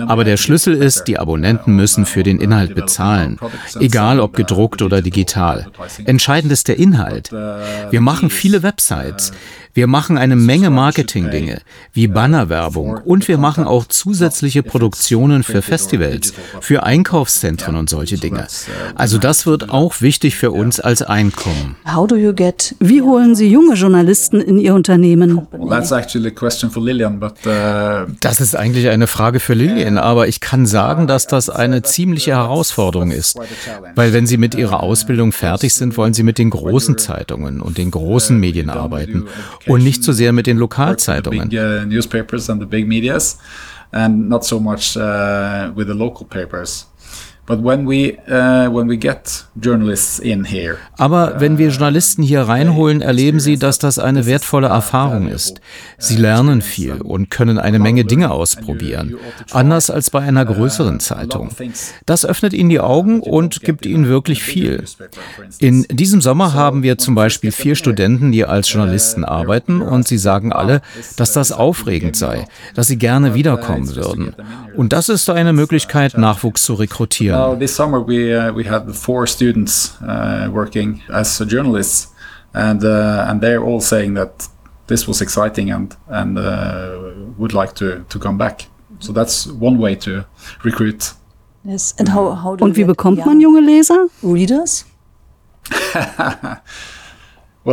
[0.06, 3.38] Aber der Schlüssel ist, die Abonnenten müssen für den Inhalt bezahlen,
[3.80, 5.66] egal ob gedruckt oder digital.
[6.04, 7.32] Entscheidend ist der Inhalt.
[7.32, 9.32] Wir machen viele Websites.
[9.74, 11.60] Wir machen eine Menge Marketing-Dinge,
[11.92, 16.17] wie Bannerwerbung und wir machen auch zusätzliche Produktionen für Festivals,
[16.60, 18.46] für Einkaufszentren und solche Dinge.
[18.94, 21.76] Also das wird auch wichtig für uns als Einkommen.
[21.86, 22.74] How do you get?
[22.80, 25.46] Wie holen Sie junge Journalisten in Ihr Unternehmen?
[27.46, 31.82] Uh, das ist eigentlich eine Frage für Lillian, aber ich kann sagen, dass das eine
[31.82, 33.38] ziemliche Herausforderung ist.
[33.94, 37.78] Weil wenn Sie mit Ihrer Ausbildung fertig sind, wollen Sie mit den großen Zeitungen und
[37.78, 39.26] den großen Medien arbeiten
[39.66, 41.50] und nicht so sehr mit den Lokalzeitungen.
[43.92, 46.86] And not so much uh, with the local papers.
[50.98, 55.60] Aber wenn wir Journalisten hier reinholen, erleben sie, dass das eine wertvolle Erfahrung ist.
[55.96, 59.16] Sie lernen viel und können eine Menge Dinge ausprobieren,
[59.50, 61.50] anders als bei einer größeren Zeitung.
[62.04, 64.84] Das öffnet ihnen die Augen und gibt ihnen wirklich viel.
[65.58, 70.18] In diesem Sommer haben wir zum Beispiel vier Studenten, die als Journalisten arbeiten und sie
[70.18, 70.82] sagen alle,
[71.16, 74.34] dass das aufregend sei, dass sie gerne wiederkommen würden.
[74.76, 77.37] Und das ist eine Möglichkeit, Nachwuchs zu rekrutieren.
[77.38, 82.08] Well, this summer we uh, we had four students uh, working as journalists,
[82.52, 84.48] and uh, and they're all saying that
[84.88, 88.66] this was exciting and and uh, would like to to come back.
[88.98, 90.24] So that's one way to
[90.64, 91.14] recruit.
[91.64, 91.94] Yes.
[91.98, 94.08] And how, how Und wie bekommt man junge Leser?
[94.22, 94.84] Readers?
[97.68, 97.72] Uh,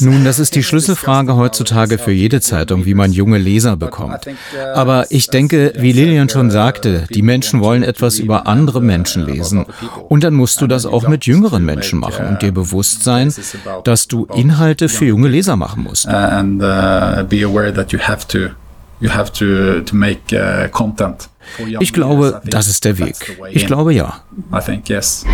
[0.00, 4.26] Nun, das ist die Schlüsselfrage heutzutage für jede Zeitung, wie man junge Leser bekommt.
[4.74, 9.66] Aber ich denke, wie Lilian schon sagte, die Menschen wollen etwas über andere Menschen lesen.
[10.08, 13.32] Und dann musst du das auch mit jüngeren Menschen machen und dir bewusst sein,
[13.84, 16.08] dass du Inhalte für junge Leser machen musst.
[16.08, 18.50] And uh, be aware that you have to
[19.00, 21.28] you have to to make uh, content.
[21.80, 23.14] Ich glaube, das ist der Weg.
[23.50, 24.22] Ich glaube ja.
[24.52, 25.24] I think yes.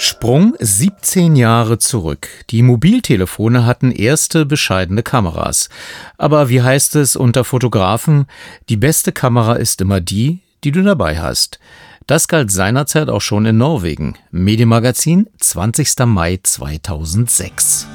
[0.00, 2.28] Sprung 17 Jahre zurück.
[2.50, 5.70] Die Mobiltelefone hatten erste bescheidene Kameras.
[6.16, 8.26] Aber wie heißt es unter Fotografen?
[8.68, 11.58] Die beste Kamera ist immer die, die du dabei hast.
[12.06, 14.14] Das galt seinerzeit auch schon in Norwegen.
[14.30, 16.06] Medienmagazin, 20.
[16.06, 17.88] Mai 2006.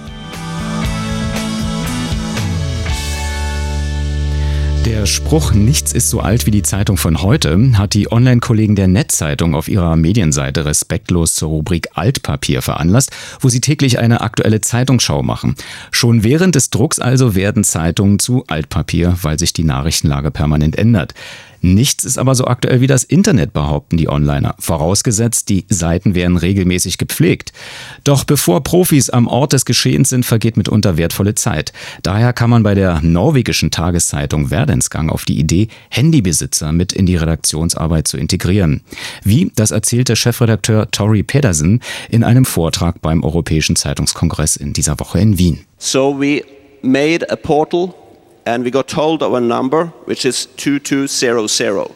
[4.85, 8.89] Der Spruch Nichts ist so alt wie die Zeitung von heute hat die Online-Kollegen der
[8.89, 15.23] Netzzeitung auf ihrer Medienseite respektlos zur Rubrik Altpapier veranlasst, wo sie täglich eine aktuelle Zeitungsschau
[15.23, 15.55] machen.
[15.91, 21.13] Schon während des Drucks also werden Zeitungen zu Altpapier, weil sich die Nachrichtenlage permanent ändert.
[21.65, 26.35] Nichts ist aber so aktuell wie das Internet, behaupten die Onliner, vorausgesetzt, die Seiten werden
[26.35, 27.53] regelmäßig gepflegt.
[28.03, 31.71] Doch bevor Profis am Ort des Geschehens sind, vergeht mitunter wertvolle Zeit.
[32.01, 37.15] Daher kann man bei der norwegischen Tageszeitung Verdensgang auf die Idee, Handybesitzer mit in die
[37.15, 38.81] Redaktionsarbeit zu integrieren.
[39.23, 44.99] Wie, das erzählt der Chefredakteur Tori Pedersen in einem Vortrag beim Europäischen Zeitungskongress in dieser
[44.99, 45.61] Woche in Wien.
[45.77, 46.43] So we
[46.81, 47.93] made a portal
[48.45, 51.91] and we got told of a number which is 2200.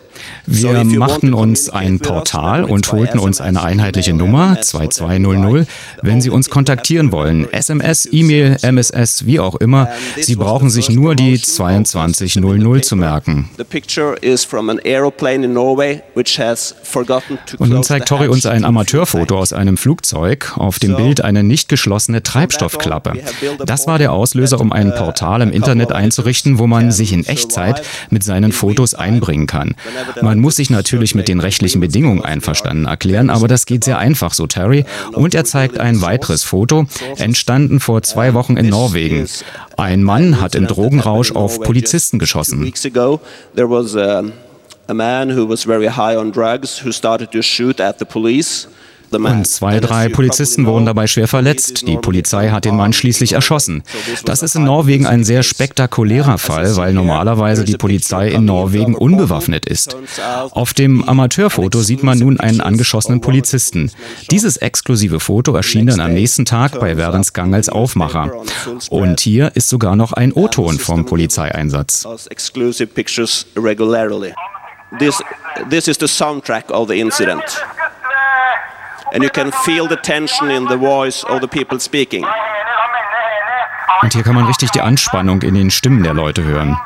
[0.46, 5.68] Wir machten uns ein Portal und holten uns eine einheitliche Nummer 2200.
[6.02, 9.90] Wenn Sie uns kontaktieren wollen, SMS, E-Mail, MSS, wie auch immer,
[10.20, 13.50] Sie brauchen sich nur die 2200 zu merken.
[17.58, 21.70] Und nun zeigt Tori uns ein Amateurfoto aus einem Flugzeug, auf dem Bild eine nicht
[21.70, 23.14] geschlossene Treibstoffklappe.
[23.66, 27.84] Das war der Auslöser, um ein Portal im Internet einzurichten, wo man sich in Echtzeit
[28.10, 29.76] mit seinen Fotos einbringen kann.
[30.22, 34.34] Man muss sich natürlich mit den rechtlichen Bedingungen einverstanden erklären, aber das geht sehr einfach,
[34.34, 34.86] so Terry.
[35.14, 36.86] Und er zeigt ein weiteres Foto,
[37.18, 39.28] entstanden vor zwei Wochen in Norwegen.
[39.78, 42.72] Ein Mann hat im Drogenrausch auf Polizisten geschossen.
[44.90, 48.70] A man who was very high on drugs who started to shoot at the police.
[49.12, 51.88] Und zwei, drei Polizisten wurden dabei schwer verletzt.
[51.88, 53.84] Die Polizei hat den Mann schließlich erschossen.
[54.26, 59.66] Das ist in Norwegen ein sehr spektakulärer Fall, weil normalerweise die Polizei in Norwegen unbewaffnet
[59.66, 59.96] ist.
[60.52, 63.92] Auf dem Amateurfoto sieht man nun einen angeschossenen Polizisten.
[64.32, 68.32] Dieses exklusive Foto erschien dann am nächsten Tag bei Werdensgang als Aufmacher.
[68.90, 72.08] Und hier ist sogar noch ein O-Ton vom Polizeieinsatz.
[75.00, 75.22] This,
[75.70, 77.44] this is the soundtrack of the incident
[79.14, 82.26] and you can feel the tension in the voice of the people speaking.
[84.02, 86.78] Und hier kann man richtig die Anspannung in den Stimmen der Leute hören.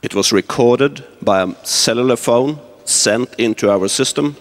[0.00, 4.36] It was recorded by a cellular phone sent into our system.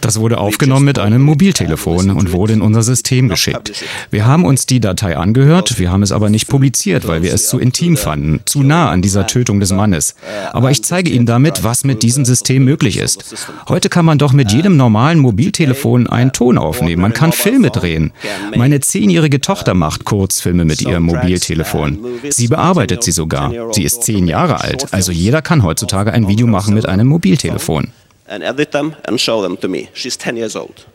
[0.00, 3.84] Das wurde aufgenommen mit einem Mobiltelefon und wurde in unser System geschickt.
[4.10, 7.48] Wir haben uns die Datei angehört, wir haben es aber nicht publiziert, weil wir es
[7.48, 10.14] zu intim fanden, zu nah an dieser Tötung des Mannes.
[10.52, 13.48] Aber ich zeige Ihnen damit, was mit diesem System möglich ist.
[13.68, 18.12] Heute kann man doch mit jedem normalen Mobiltelefon einen Ton aufnehmen, man kann Filme drehen.
[18.56, 21.98] Meine zehnjährige Tochter macht Kurzfilme mit ihrem Mobiltelefon.
[22.28, 23.52] Sie bearbeitet sie sogar.
[23.72, 27.88] Sie ist zehn Jahre alt, also jeder kann heutzutage ein Video machen mit einem Mobiltelefon.
[28.28, 29.88] And edit them and show them to me.
[29.94, 30.86] She's 10 years old.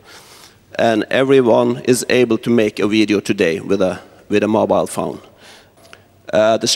[0.76, 5.20] And everyone is able to make a video today with a, with a mobile phone.
[6.34, 6.66] Uh, die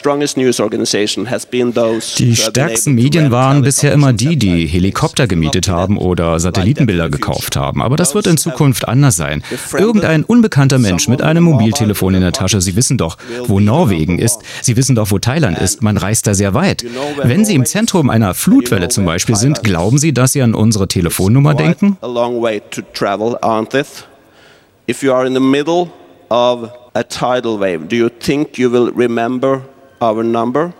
[2.36, 7.82] stärksten Medien waren bisher immer die, die Helikopter gemietet haben oder Satellitenbilder gekauft haben.
[7.82, 9.42] Aber das wird in Zukunft anders sein.
[9.76, 14.42] Irgendein unbekannter Mensch mit einem Mobiltelefon in der Tasche, Sie wissen doch, wo Norwegen ist,
[14.62, 16.84] Sie wissen doch, wo Thailand ist, man reist da sehr weit.
[17.24, 20.86] Wenn Sie im Zentrum einer Flutwelle zum Beispiel sind, glauben Sie, dass Sie an unsere
[20.86, 21.98] Telefonnummer denken?
[24.90, 25.90] If you are in the middle
[26.30, 29.62] of a tidal wave, do you think you will remember
[30.00, 30.74] our number?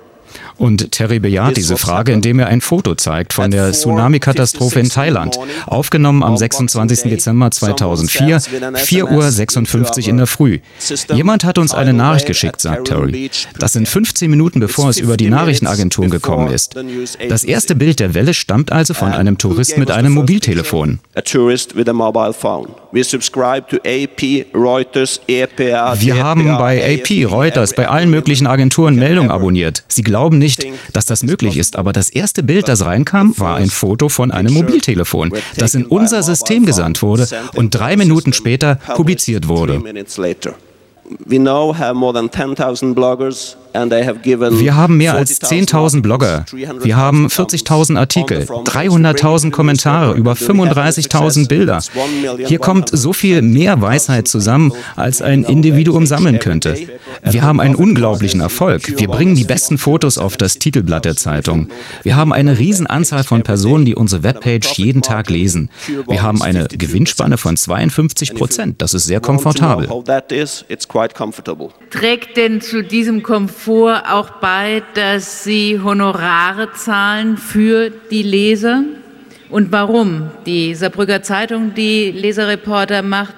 [0.59, 5.38] Und Terry bejaht diese Frage, indem er ein Foto zeigt von der Tsunami-Katastrophe in Thailand,
[5.66, 7.02] aufgenommen am 26.
[7.02, 10.59] Dezember 2004, 4.56 Uhr in der Früh.
[11.12, 13.30] Jemand hat uns eine Nachricht geschickt, sagt Terry.
[13.59, 16.74] Das sind 15 Minuten, bevor es über die Nachrichtenagenturen gekommen ist.
[17.28, 20.98] Das erste Bild der Welle stammt also von einem Tourist mit einem Mobiltelefon.
[26.00, 29.84] Wir haben bei AP, Reuters, bei allen möglichen Agenturen Meldungen abonniert.
[29.88, 30.47] Sie glauben nicht,
[30.92, 34.55] dass das möglich ist, aber das erste Bild, das reinkam, war ein Foto von einem
[34.55, 39.82] Mobiltelefon, das in unser System gesandt wurde und drei Minuten später publiziert wurde.
[41.24, 46.44] We now have more than 10,000 bloggers wir haben mehr als 10.000 Blogger.
[46.52, 51.80] Wir haben 40.000 Artikel, 300.000 Kommentare, über 35.000 Bilder.
[52.46, 56.76] Hier kommt so viel mehr Weisheit zusammen, als ein Individuum sammeln könnte.
[57.22, 58.98] Wir haben einen unglaublichen Erfolg.
[58.98, 61.68] Wir bringen die besten Fotos auf das Titelblatt der Zeitung.
[62.02, 65.70] Wir haben eine Riesenanzahl von Personen, die unsere Webpage jeden Tag lesen.
[66.08, 68.80] Wir haben eine Gewinnspanne von 52 Prozent.
[68.82, 69.88] Das ist sehr komfortabel.
[71.90, 78.84] Trägt denn zu diesem Komfort vor auch bei, dass Sie Honorare zahlen für die Leser?
[79.50, 80.30] Und warum?
[80.46, 83.34] Die Saarbrücker Zeitung, die Leserreporter macht,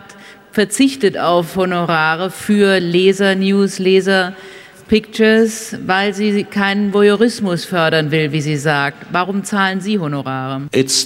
[0.53, 4.35] verzichtet auf Honorare für Leser, News, Leser.
[4.91, 9.07] Pictures, weil sie keinen Voyeurismus fördern will, wie sie sagt.
[9.13, 10.63] Warum zahlen Sie Honorare?
[10.73, 10.97] Das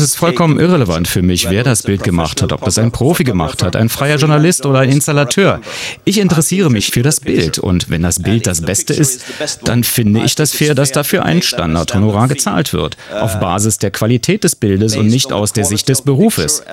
[0.00, 3.62] ist vollkommen irrelevant für mich, wer das Bild gemacht hat, ob das ein Profi gemacht
[3.62, 5.60] hat, ein freier Journalist oder ein Installateur.
[6.04, 9.24] Ich interessiere mich für das Bild und wenn das Bild das Beste ist,
[9.62, 14.42] dann finde ich das fair, dass dafür ein Standardhonorar gezahlt wird, auf Basis der Qualität
[14.42, 16.64] des Bildes und nicht aus der Sicht des Berufes.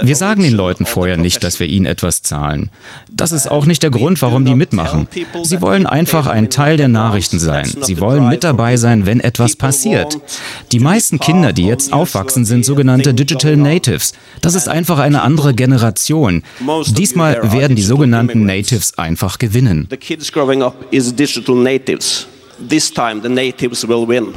[0.00, 2.70] Wir sagen den Leuten vorher nicht, dass wir ihnen etwas zahlen.
[3.10, 5.08] Das ist auch nicht der Grund, warum warum die mitmachen.
[5.42, 7.70] Sie wollen einfach ein Teil der Nachrichten sein.
[7.80, 10.18] Sie wollen mit dabei sein, wenn etwas passiert.
[10.72, 14.12] Die meisten Kinder, die jetzt aufwachsen, sind sogenannte Digital Natives.
[14.42, 16.42] Das ist einfach eine andere Generation.
[16.88, 19.88] Diesmal werden die sogenannten Natives einfach gewinnen.
[22.68, 24.34] This time the natives will win.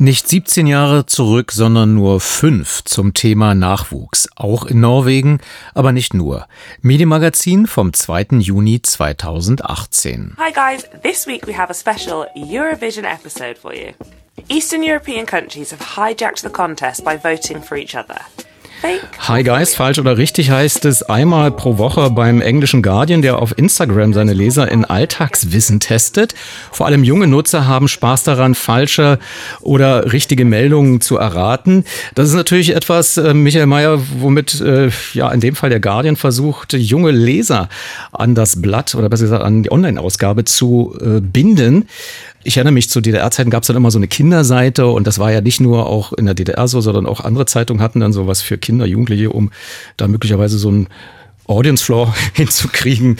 [0.00, 4.28] Nicht 17 Jahre zurück, sondern nur fünf zum Thema Nachwuchs.
[4.36, 5.40] Auch in Norwegen,
[5.74, 6.46] aber nicht nur.
[6.82, 8.38] Medienmagazin vom 2.
[8.38, 10.36] Juni 2018.
[10.38, 13.92] Hi guys, this week we have a special Eurovision episode for you.
[14.48, 18.20] Eastern European countries have hijacked the contest by voting for each other.
[19.28, 23.56] Hi Guys, falsch oder richtig heißt es einmal pro Woche beim englischen Guardian, der auf
[23.58, 26.34] Instagram seine Leser in Alltagswissen testet.
[26.70, 29.18] Vor allem junge Nutzer haben Spaß daran, falsche
[29.60, 31.84] oder richtige Meldungen zu erraten.
[32.14, 36.16] Das ist natürlich etwas, äh, Michael Mayer, womit äh, ja in dem Fall der Guardian
[36.16, 37.68] versucht, junge Leser
[38.12, 41.88] an das Blatt oder besser gesagt an die Online-Ausgabe zu äh, binden.
[42.48, 45.30] Ich erinnere mich, zu DDR-Zeiten gab es dann immer so eine Kinderseite und das war
[45.30, 48.40] ja nicht nur auch in der DDR so, sondern auch andere Zeitungen hatten dann sowas
[48.40, 49.50] für Kinder, Jugendliche, um
[49.98, 50.88] da möglicherweise so ein
[51.46, 53.18] Audience Floor hinzukriegen.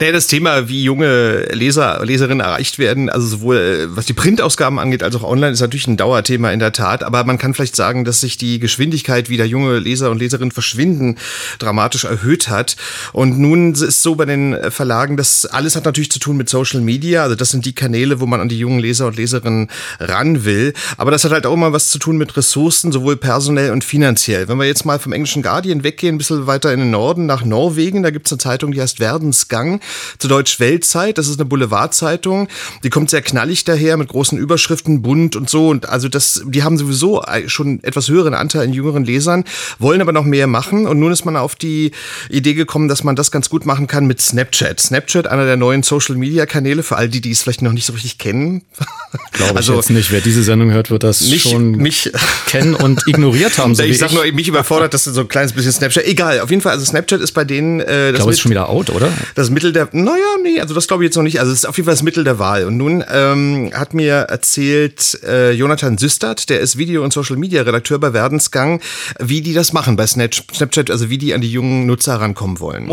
[0.00, 4.78] Naja, das Thema, wie junge Leser, Leserinnen erreicht werden, also sowohl äh, was die Printausgaben
[4.78, 7.02] angeht, als auch online, ist natürlich ein Dauerthema in der Tat.
[7.02, 10.52] Aber man kann vielleicht sagen, dass sich die Geschwindigkeit, wie da junge Leser und Leserinnen
[10.52, 11.16] verschwinden,
[11.58, 12.76] dramatisch erhöht hat.
[13.12, 16.80] Und nun ist so bei den Verlagen, das alles hat natürlich zu tun mit Social
[16.80, 17.24] Media.
[17.24, 19.68] Also das sind die Kanäle, wo man an die jungen Leser und Leserinnen
[19.98, 20.74] ran will.
[20.96, 24.46] Aber das hat halt auch immer was zu tun mit Ressourcen, sowohl personell und finanziell.
[24.46, 27.44] Wenn wir jetzt mal vom englischen Guardian weggehen, ein bisschen weiter in den Norden nach
[27.44, 29.80] Norwegen, da gibt es eine Zeitung, die heißt Werdensgang,
[30.18, 31.18] zu Deutsch Weltzeit.
[31.18, 32.48] Das ist eine Boulevardzeitung.
[32.82, 35.68] Die kommt sehr knallig daher mit großen Überschriften, bunt und so.
[35.68, 39.44] Und also das, die haben sowieso schon etwas höheren Anteil an jüngeren Lesern,
[39.78, 40.86] wollen aber noch mehr machen.
[40.86, 41.92] Und nun ist man auf die
[42.28, 44.80] Idee gekommen, dass man das ganz gut machen kann mit Snapchat.
[44.80, 47.86] Snapchat, einer der neuen Social Media Kanäle, für all die, die es vielleicht noch nicht
[47.86, 48.62] so richtig kennen.
[49.32, 50.12] Glaube also, ich jetzt nicht.
[50.12, 52.12] Wer diese Sendung hört, wird das nicht schon mich
[52.46, 53.68] kennen und ignoriert haben.
[53.78, 56.04] So ich sag nur, mich überfordert das so ein kleines bisschen Snapchat.
[56.04, 57.80] Egal, auf jeden Fall, also Snapchat ist bei denen.
[57.80, 59.12] Äh, das ich glaube, ist schon wieder out, oder?
[59.36, 59.88] Das Mittel der.
[59.92, 61.40] Naja, nee, also das glaube ich jetzt noch nicht.
[61.40, 62.64] Also es ist auf jeden Fall das Mittel der Wahl.
[62.64, 68.12] Und nun ähm, hat mir erzählt äh, Jonathan Süstert, der ist Video- und Social-Media-Redakteur bei
[68.12, 68.80] Werdensgang,
[69.18, 72.88] wie die das machen bei Snapchat, also wie die an die jungen Nutzer rankommen wollen.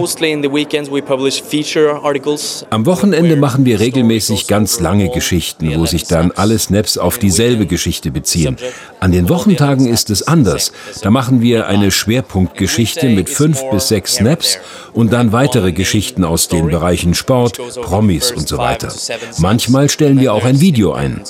[2.69, 7.65] Am Wochenende machen wir regelmäßig ganz lange Geschichten, wo sich dann alle Snaps auf dieselbe
[7.65, 8.57] Geschichte beziehen.
[8.99, 10.71] An den Wochentagen ist es anders.
[11.01, 14.59] Da machen wir eine Schwerpunktgeschichte mit fünf bis sechs Snaps
[14.93, 18.93] und dann weitere Geschichten aus den Bereichen Sport, Promis und so weiter.
[19.37, 21.23] Manchmal stellen wir auch ein Video ein.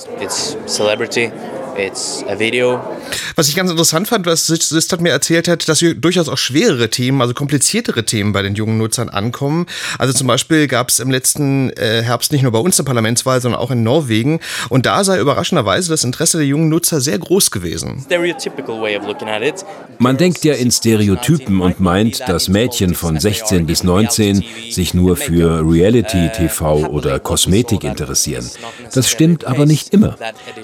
[1.78, 2.80] It's a video.
[3.36, 6.90] Was ich ganz interessant fand, was Sistert mir erzählt hat, dass hier durchaus auch schwerere
[6.90, 9.66] Themen, also kompliziertere Themen bei den jungen Nutzern ankommen.
[10.00, 13.42] Also zum Beispiel gab es im letzten äh, Herbst nicht nur bei uns eine Parlamentswahl,
[13.42, 14.40] sondern auch in Norwegen.
[14.70, 18.06] Und da sei überraschenderweise das Interesse der jungen Nutzer sehr groß gewesen.
[19.98, 25.18] Man denkt ja in Stereotypen und meint, dass Mädchen von 16 bis 19 sich nur
[25.18, 28.50] für Reality-TV oder Kosmetik interessieren.
[28.94, 30.16] Das stimmt aber nicht immer.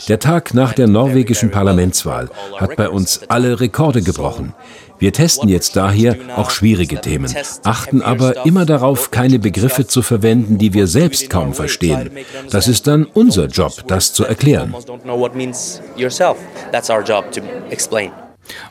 [0.08, 4.54] Der Tag nach der norwegischen Parlamentswahl hat bei uns alle Rekorde gebrochen.
[5.00, 7.34] Wir testen jetzt daher auch schwierige Themen,
[7.64, 12.12] achten aber immer darauf, keine Begriffe zu verwenden, die wir selbst kaum verstehen.
[12.52, 14.76] Das ist dann unser Job, das zu erklären.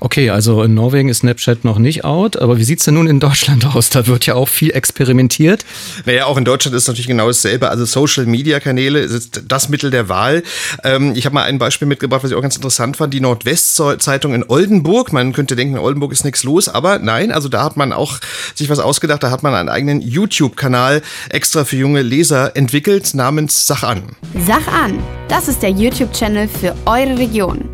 [0.01, 3.07] Okay, also in Norwegen ist Snapchat noch nicht out, aber wie sieht es denn nun
[3.07, 3.91] in Deutschland aus?
[3.91, 5.65] Da wird ja auch viel experimentiert.
[6.07, 7.69] Naja, auch in Deutschland ist natürlich genau dasselbe.
[7.69, 10.43] Also Social-Media-Kanäle ist das Mittel der Wahl.
[10.85, 13.15] Ähm, ich habe mal ein Beispiel mitgebracht, was ich auch ganz interessant fand.
[13.15, 15.13] Die Nordwest-Zeitung in Oldenburg.
[15.13, 18.19] Man könnte denken, in Oldenburg ist nichts los, aber nein, also da hat man auch
[18.55, 19.23] sich was ausgedacht.
[19.23, 24.03] Da hat man einen eigenen YouTube-Kanal extra für junge Leser entwickelt, namens Sach an.
[24.47, 24.99] Sach an,
[25.29, 27.69] das ist der YouTube-Channel für eure Region.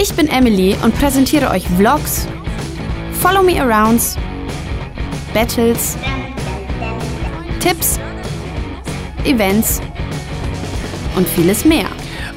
[0.00, 2.28] Ich bin Emily und präsentiere euch Vlogs,
[3.20, 4.16] Follow Me Arounds,
[5.34, 5.96] Battles,
[7.58, 7.98] Tipps,
[9.24, 9.82] Events.
[11.16, 11.88] Und vieles mehr.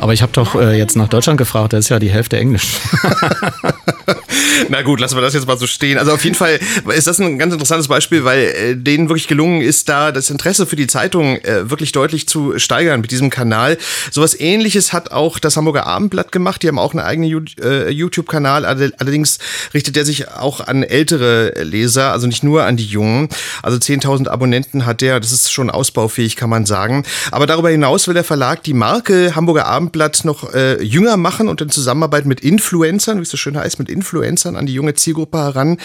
[0.02, 2.80] Aber ich habe doch äh, jetzt nach Deutschland gefragt, da ist ja die Hälfte Englisch.
[4.70, 6.00] Na gut, lassen wir das jetzt mal so stehen.
[6.00, 6.60] Also auf jeden Fall
[6.96, 10.66] ist das ein ganz interessantes Beispiel, weil äh, denen wirklich gelungen ist, da das Interesse
[10.66, 13.78] für die Zeitung äh, wirklich deutlich zu steigern mit diesem Kanal.
[14.10, 16.64] Sowas ähnliches hat auch das Hamburger Abendblatt gemacht.
[16.64, 18.66] Die haben auch einen eigenen äh, YouTube-Kanal.
[18.66, 19.38] Allerdings
[19.74, 23.30] richtet der sich auch an ältere Leser, also nicht nur an die Jungen.
[23.62, 25.20] Also 10.000 Abonnenten hat der.
[25.20, 27.04] Das ist schon ausbaufähig, kann man sagen.
[27.30, 29.91] Aber darüber hinaus will der Verlag die Marke Hamburger Abendblatt
[30.24, 33.90] noch äh, jünger machen und in Zusammenarbeit mit Influencern, wie es so schön heißt, mit
[33.90, 35.78] Influencern an die junge Zielgruppe heran.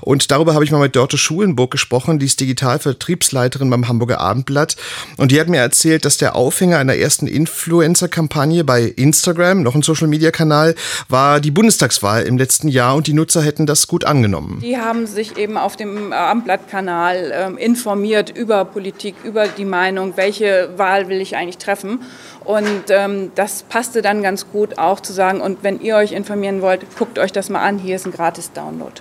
[0.00, 4.76] Und darüber habe ich mal mit Dörte Schulenburg gesprochen, die ist Digitalvertriebsleiterin beim Hamburger Abendblatt.
[5.16, 9.82] Und die hat mir erzählt, dass der Aufhänger einer ersten Influencer-Kampagne bei Instagram, noch ein
[9.82, 10.74] Social-Media-Kanal,
[11.08, 14.60] war die Bundestagswahl im letzten Jahr und die Nutzer hätten das gut angenommen.
[14.62, 20.70] Die haben sich eben auf dem Abendblatt-Kanal ähm, informiert über Politik, über die Meinung, welche
[20.76, 22.00] Wahl will ich eigentlich treffen.
[22.44, 26.62] Und ähm, das passte dann ganz gut auch zu sagen, und wenn ihr euch informieren
[26.62, 28.92] wollt, guckt euch das mal an, hier ist ein Gratis-Download.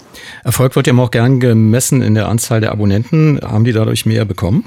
[0.43, 3.39] Erfolg wird ja auch gern gemessen in der Anzahl der Abonnenten.
[3.41, 4.65] Haben die dadurch mehr bekommen?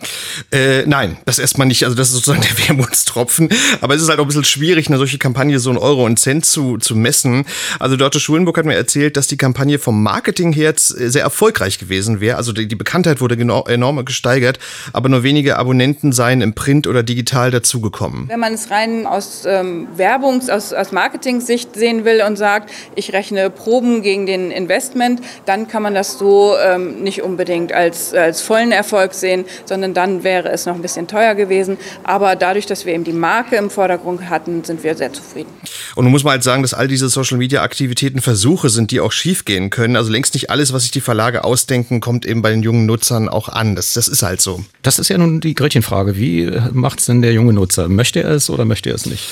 [0.51, 1.85] Äh, nein, das erstmal nicht.
[1.85, 3.49] Also das ist sozusagen der Wermutstropfen.
[3.81, 6.19] Aber es ist halt auch ein bisschen schwierig, eine solche Kampagne so ein Euro und
[6.19, 7.45] Cent zu, zu messen.
[7.79, 12.21] Also Dörte Schulenburg hat mir erzählt, dass die Kampagne vom Marketing her sehr erfolgreich gewesen
[12.21, 12.37] wäre.
[12.37, 14.59] Also die, die Bekanntheit wurde enorm gesteigert,
[14.93, 18.29] aber nur wenige Abonnenten seien im Print oder digital dazugekommen.
[18.29, 23.13] Wenn man es rein aus ähm, Werbungs-, aus, aus Marketing-Sicht sehen will und sagt, ich
[23.13, 28.41] rechne Proben gegen den Investment, dann kann man das so ähm, nicht unbedingt als, als
[28.43, 31.77] vollen Erfolg sehen, sondern dann wäre es noch ein bisschen teuer gewesen.
[32.05, 35.51] Aber dadurch, dass wir eben die Marke im Vordergrund hatten, sind wir sehr zufrieden.
[35.95, 39.71] Und nun muss man halt sagen, dass all diese Social-Media-Aktivitäten Versuche sind, die auch schiefgehen
[39.71, 39.97] können.
[39.97, 43.29] Also längst nicht alles, was sich die Verlage ausdenken, kommt eben bei den jungen Nutzern
[43.29, 43.77] auch an.
[43.77, 44.65] Das, das ist halt so.
[44.83, 46.17] Das ist ja nun die Gretchenfrage.
[46.17, 47.89] Wie macht es denn der junge Nutzer?
[47.89, 49.29] Möchte er es oder möchte er es nicht?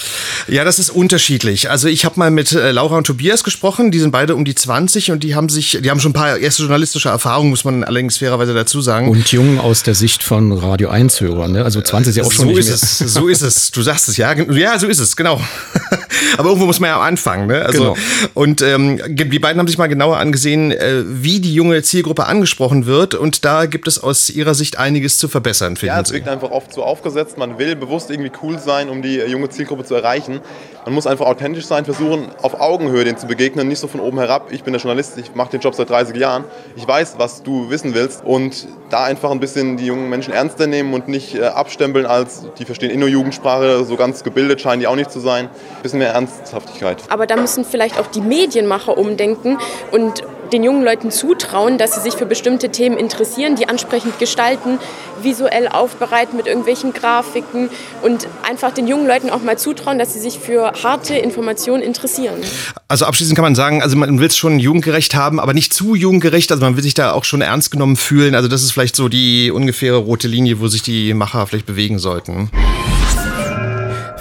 [0.49, 1.71] Ja, das ist unterschiedlich.
[1.71, 3.91] Also ich habe mal mit äh, Laura und Tobias gesprochen.
[3.91, 6.39] Die sind beide um die 20 und die haben sich, die haben schon ein paar
[6.39, 9.09] erste journalistische Erfahrungen, muss man allerdings fairerweise dazu sagen.
[9.09, 11.53] Und jung aus der Sicht von Radio 1-Hörern.
[11.53, 11.65] Ne?
[11.65, 12.67] Also 20 ist ja auch schon so nicht ist
[13.01, 13.07] mehr.
[13.07, 13.71] Es, so ist es.
[13.71, 14.33] Du sagst es, ja.
[14.35, 15.41] Ja, so ist es, genau.
[16.39, 17.47] Aber irgendwo muss man ja anfangen.
[17.47, 17.65] Ne?
[17.65, 17.97] Also, genau.
[18.35, 22.87] Und ähm, die beiden haben sich mal genauer angesehen, äh, wie die junge Zielgruppe angesprochen
[22.87, 23.15] wird.
[23.15, 26.51] Und da gibt es aus ihrer Sicht einiges zu verbessern, finden Ja, es wirkt einfach
[26.51, 27.39] oft so aufgesetzt.
[27.39, 30.41] Man will bewusst irgendwie cool sein, um die junge Zielgruppe zu erreichen.
[30.85, 34.19] Man muss einfach authentisch sein, versuchen, auf Augenhöhe denen zu begegnen, nicht so von oben
[34.19, 34.51] herab.
[34.51, 36.45] Ich bin der Journalist, ich mache den Job seit 30 Jahren.
[36.75, 38.25] Ich weiß, was du wissen willst.
[38.25, 42.47] Und da einfach ein bisschen die jungen Menschen ernster nehmen und nicht äh, abstempeln als,
[42.59, 45.47] die verstehen eh nur Jugendsprache, so ganz gebildet scheinen die auch nicht zu sein.
[45.47, 46.99] Ein bisschen mehr Ernsthaftigkeit.
[47.09, 49.59] Aber da müssen vielleicht auch die Medienmacher umdenken
[49.93, 54.79] und den jungen Leuten zutrauen, dass sie sich für bestimmte Themen interessieren, die ansprechend gestalten,
[55.23, 57.71] visuell aufbereiten mit irgendwelchen Grafiken
[58.03, 62.41] und einfach den jungen Leuten auch mal zutrauen, dass sie sich für harte Informationen interessieren.
[62.89, 65.95] Also abschließend kann man sagen, also man will es schon jugendgerecht haben, aber nicht zu
[65.95, 66.53] jugendgerecht.
[66.53, 68.35] Also man will sich da auch schon ernst genommen fühlen.
[68.35, 71.99] Also das ist vielleicht so die ungefähre rote Linie, wo sich die Macher vielleicht bewegen
[71.99, 72.51] sollten.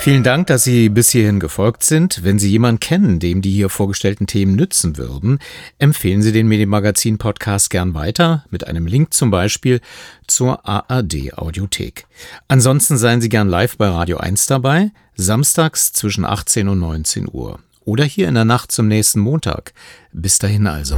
[0.02, 2.24] Vielen Dank, dass Sie bis hierhin gefolgt sind.
[2.24, 5.38] Wenn Sie jemanden kennen, dem die hier vorgestellten Themen nützen würden,
[5.78, 9.80] empfehlen Sie den Medienmagazin Podcast gern weiter, mit einem Link zum Beispiel
[10.26, 12.08] zur ARD Audiothek.
[12.48, 17.60] Ansonsten seien Sie gern live bei Radio 1 dabei, samstags zwischen 18 und 19 Uhr.
[17.86, 19.72] Oder hier in der Nacht zum nächsten Montag.
[20.12, 20.96] Bis dahin also.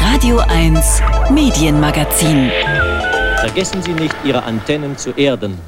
[0.00, 1.00] Radio 1
[1.32, 2.50] Medienmagazin.
[3.36, 5.58] Vergessen Sie nicht, Ihre Antennen zu erden.